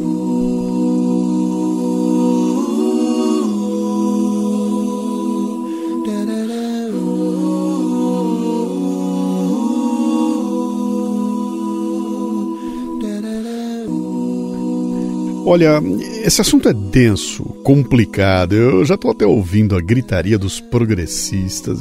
Olha, 15.51 15.83
esse 16.25 16.41
assunto 16.41 16.69
é 16.69 16.73
denso, 16.73 17.43
complicado. 17.65 18.53
Eu 18.53 18.85
já 18.85 18.95
estou 18.95 19.11
até 19.11 19.27
ouvindo 19.27 19.75
a 19.75 19.81
gritaria 19.81 20.39
dos 20.39 20.61
progressistas. 20.61 21.81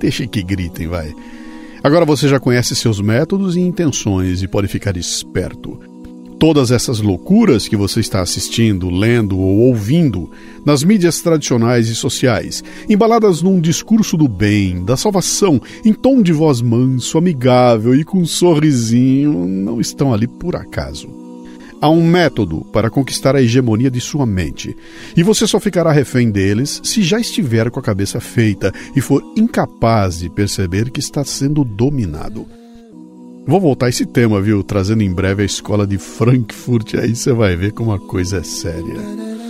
Deixa 0.00 0.26
que 0.26 0.42
gritem, 0.42 0.88
vai. 0.88 1.14
Agora 1.80 2.04
você 2.04 2.26
já 2.26 2.40
conhece 2.40 2.74
seus 2.74 3.00
métodos 3.00 3.54
e 3.54 3.60
intenções 3.60 4.42
e 4.42 4.48
pode 4.48 4.66
ficar 4.66 4.96
esperto. 4.96 5.78
Todas 6.40 6.72
essas 6.72 6.98
loucuras 6.98 7.68
que 7.68 7.76
você 7.76 8.00
está 8.00 8.20
assistindo, 8.20 8.90
lendo 8.90 9.38
ou 9.38 9.58
ouvindo 9.68 10.28
nas 10.66 10.82
mídias 10.82 11.20
tradicionais 11.20 11.88
e 11.88 11.94
sociais, 11.94 12.64
embaladas 12.88 13.42
num 13.42 13.60
discurso 13.60 14.16
do 14.16 14.26
bem, 14.26 14.84
da 14.84 14.96
salvação, 14.96 15.62
em 15.84 15.92
tom 15.92 16.20
de 16.20 16.32
voz 16.32 16.60
manso, 16.60 17.16
amigável 17.16 17.94
e 17.94 18.02
com 18.02 18.18
um 18.18 18.26
sorrisinho, 18.26 19.46
não 19.46 19.80
estão 19.80 20.12
ali 20.12 20.26
por 20.26 20.56
acaso. 20.56 21.27
Há 21.80 21.88
um 21.88 22.04
método 22.04 22.64
para 22.72 22.90
conquistar 22.90 23.36
a 23.36 23.42
hegemonia 23.42 23.90
de 23.90 24.00
sua 24.00 24.26
mente, 24.26 24.76
e 25.16 25.22
você 25.22 25.46
só 25.46 25.60
ficará 25.60 25.92
refém 25.92 26.30
deles 26.30 26.80
se 26.82 27.02
já 27.02 27.20
estiver 27.20 27.70
com 27.70 27.78
a 27.78 27.82
cabeça 27.82 28.20
feita 28.20 28.72
e 28.96 29.00
for 29.00 29.22
incapaz 29.36 30.18
de 30.18 30.28
perceber 30.28 30.90
que 30.90 30.98
está 30.98 31.24
sendo 31.24 31.62
dominado. 31.64 32.46
Vou 33.46 33.60
voltar 33.60 33.86
a 33.86 33.88
esse 33.88 34.04
tema, 34.04 34.42
viu? 34.42 34.62
Trazendo 34.62 35.02
em 35.02 35.12
breve 35.12 35.42
a 35.42 35.46
escola 35.46 35.86
de 35.86 35.96
Frankfurt, 35.96 36.94
aí 36.94 37.14
você 37.14 37.32
vai 37.32 37.56
ver 37.56 37.72
como 37.72 37.92
a 37.92 37.98
coisa 37.98 38.38
é 38.38 38.42
séria. 38.42 39.47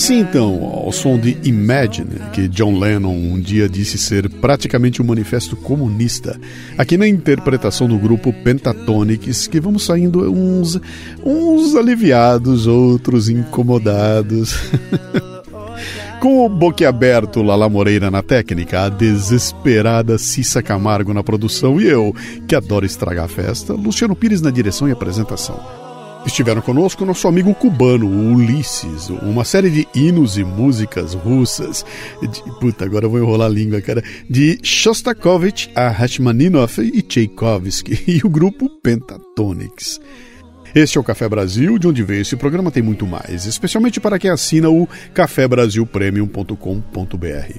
Assim 0.00 0.20
então, 0.20 0.64
ao 0.64 0.90
som 0.92 1.18
de 1.18 1.36
Imagine, 1.44 2.20
que 2.32 2.48
John 2.48 2.78
Lennon 2.78 3.12
um 3.12 3.38
dia 3.38 3.68
disse 3.68 3.98
ser 3.98 4.30
praticamente 4.30 5.02
um 5.02 5.04
manifesto 5.04 5.54
comunista, 5.54 6.40
aqui 6.78 6.96
na 6.96 7.06
interpretação 7.06 7.86
do 7.86 7.98
grupo 7.98 8.32
Pentatonix, 8.32 9.46
que 9.46 9.60
vamos 9.60 9.84
saindo 9.84 10.20
uns, 10.32 10.80
uns 11.22 11.76
aliviados, 11.76 12.66
outros 12.66 13.28
incomodados. 13.28 14.58
Com 16.18 16.46
o 16.46 16.48
boquiaberto 16.48 17.42
Lala 17.42 17.68
Moreira 17.68 18.10
na 18.10 18.22
técnica, 18.22 18.84
a 18.84 18.88
desesperada 18.88 20.16
Cissa 20.16 20.62
Camargo 20.62 21.12
na 21.12 21.22
produção 21.22 21.78
e 21.78 21.86
eu, 21.86 22.14
que 22.48 22.54
adoro 22.54 22.86
estragar 22.86 23.26
a 23.26 23.28
festa, 23.28 23.74
Luciano 23.74 24.16
Pires 24.16 24.40
na 24.40 24.50
direção 24.50 24.88
e 24.88 24.92
apresentação. 24.92 25.79
Estiveram 26.26 26.60
conosco 26.60 27.04
nosso 27.04 27.26
amigo 27.26 27.54
cubano, 27.54 28.06
Ulisses, 28.06 29.08
uma 29.22 29.44
série 29.44 29.70
de 29.70 29.88
hinos 29.94 30.36
e 30.36 30.44
músicas 30.44 31.14
russas. 31.14 31.84
De, 32.20 32.42
puta, 32.60 32.84
agora 32.84 33.06
eu 33.06 33.10
vou 33.10 33.18
enrolar 33.18 33.48
a 33.48 33.52
língua, 33.52 33.80
cara. 33.80 34.02
De 34.28 34.58
Shostakovich 34.62 35.70
a 35.74 35.88
Rachmaninoff 35.88 36.80
e 36.80 37.02
Tchaikovsky 37.02 38.04
e 38.06 38.20
o 38.24 38.28
grupo 38.28 38.68
Pentatonix. 38.82 40.00
Este 40.74 40.98
é 40.98 41.00
o 41.00 41.04
Café 41.04 41.28
Brasil, 41.28 41.78
de 41.78 41.88
onde 41.88 42.02
veio 42.02 42.22
esse 42.22 42.36
programa 42.36 42.70
tem 42.70 42.82
muito 42.82 43.06
mais, 43.06 43.46
especialmente 43.46 43.98
para 43.98 44.18
quem 44.18 44.30
assina 44.30 44.70
o 44.70 44.86
cafebrasilpremium.com.br. 45.12 47.58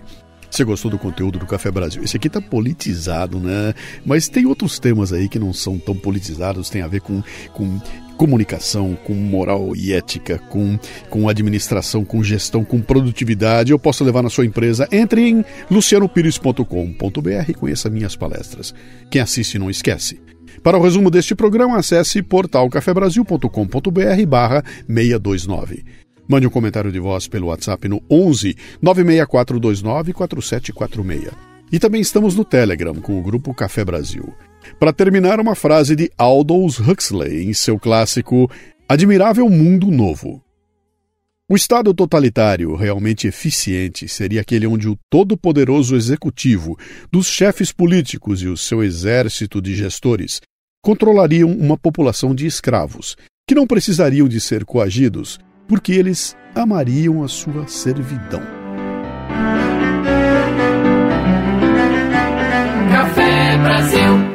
Você 0.50 0.64
gostou 0.66 0.92
do 0.92 1.00
conteúdo 1.00 1.40
do 1.40 1.46
Café 1.46 1.72
Brasil? 1.72 2.04
Esse 2.04 2.18
aqui 2.18 2.30
tá 2.30 2.42
politizado, 2.42 3.40
né? 3.40 3.74
Mas 4.06 4.28
tem 4.28 4.46
outros 4.46 4.80
temas 4.80 5.14
aí 5.14 5.30
que 5.30 5.40
não 5.40 5.54
são 5.54 5.80
tão 5.80 5.96
politizados, 5.96 6.70
tem 6.70 6.82
a 6.82 6.88
ver 6.88 7.00
com, 7.00 7.24
com 7.54 7.80
comunicação, 8.22 8.96
com 9.04 9.16
moral 9.16 9.76
e 9.76 9.94
ética, 9.94 10.38
com, 10.38 10.78
com 11.10 11.28
administração, 11.28 12.06
com 12.06 12.22
gestão, 12.22 12.64
com 12.64 12.80
produtividade. 12.80 13.72
Eu 13.72 13.80
posso 13.80 14.04
levar 14.04 14.22
na 14.22 14.30
sua 14.30 14.46
empresa. 14.46 14.88
Entre 14.92 15.28
em 15.28 15.44
lucianopires.com.br 15.72 17.50
e 17.50 17.54
conheça 17.56 17.90
minhas 17.90 18.16
palestras. 18.16 18.76
Quem 19.10 19.24
assiste 19.24 19.58
não 19.58 19.72
esquece. 19.72 20.22
Para 20.62 20.78
o 20.78 20.84
resumo 20.84 21.10
deste 21.10 21.34
programa, 21.34 21.80
acesse 21.80 22.22
portalcafebrasil.com.br 22.22 24.26
barra 24.28 24.64
629. 24.86 25.84
Mande 26.28 26.46
um 26.46 26.52
comentário 26.52 26.92
de 26.92 27.00
voz 27.00 27.28
pelo 27.28 27.48
WhatsApp 27.48 27.88
no 27.88 28.04
11 28.08 28.56
96429 28.84 30.14
4746. 30.14 31.32
E 31.72 31.80
também 31.80 32.02
estamos 32.02 32.36
no 32.36 32.46
Telegram 32.46 32.94
com 32.94 33.20
o 33.20 33.24
grupo 33.24 33.52
Café 33.52 33.84
Brasil. 33.84 34.32
Para 34.80 34.94
terminar, 34.94 35.40
uma 35.40 35.56
frase 35.56 35.96
de 35.96 36.12
Aldous 36.18 36.80
Huxley 36.80 37.44
em 37.44 37.54
seu 37.54 37.80
clássico 37.80 38.50
Admirável 38.88 39.50
Mundo 39.50 39.90
Novo. 39.90 40.44
O 41.52 41.56
Estado 41.56 41.94
totalitário 41.94 42.76
realmente 42.76 43.28
eficiente 43.28 44.08
seria 44.08 44.40
aquele 44.40 44.66
onde 44.66 44.88
o 44.88 44.98
todo-poderoso 45.10 45.98
executivo, 45.98 46.78
dos 47.12 47.28
chefes 47.28 47.74
políticos 47.74 48.42
e 48.42 48.48
o 48.48 48.56
seu 48.56 48.82
exército 48.82 49.62
de 49.62 49.76
gestores 49.76 50.40
controlariam 50.82 51.52
uma 51.52 51.78
população 51.78 52.34
de 52.34 52.46
escravos, 52.46 53.18
que 53.46 53.54
não 53.54 53.68
precisariam 53.68 54.30
de 54.30 54.40
ser 54.40 54.64
coagidos, 54.64 55.40
porque 55.68 55.92
eles 55.92 56.38
amariam 56.56 57.22
a 57.22 57.28
sua 57.28 57.68
servidão. 57.68 58.42
Café 62.90 63.58
Brasil 63.58 64.31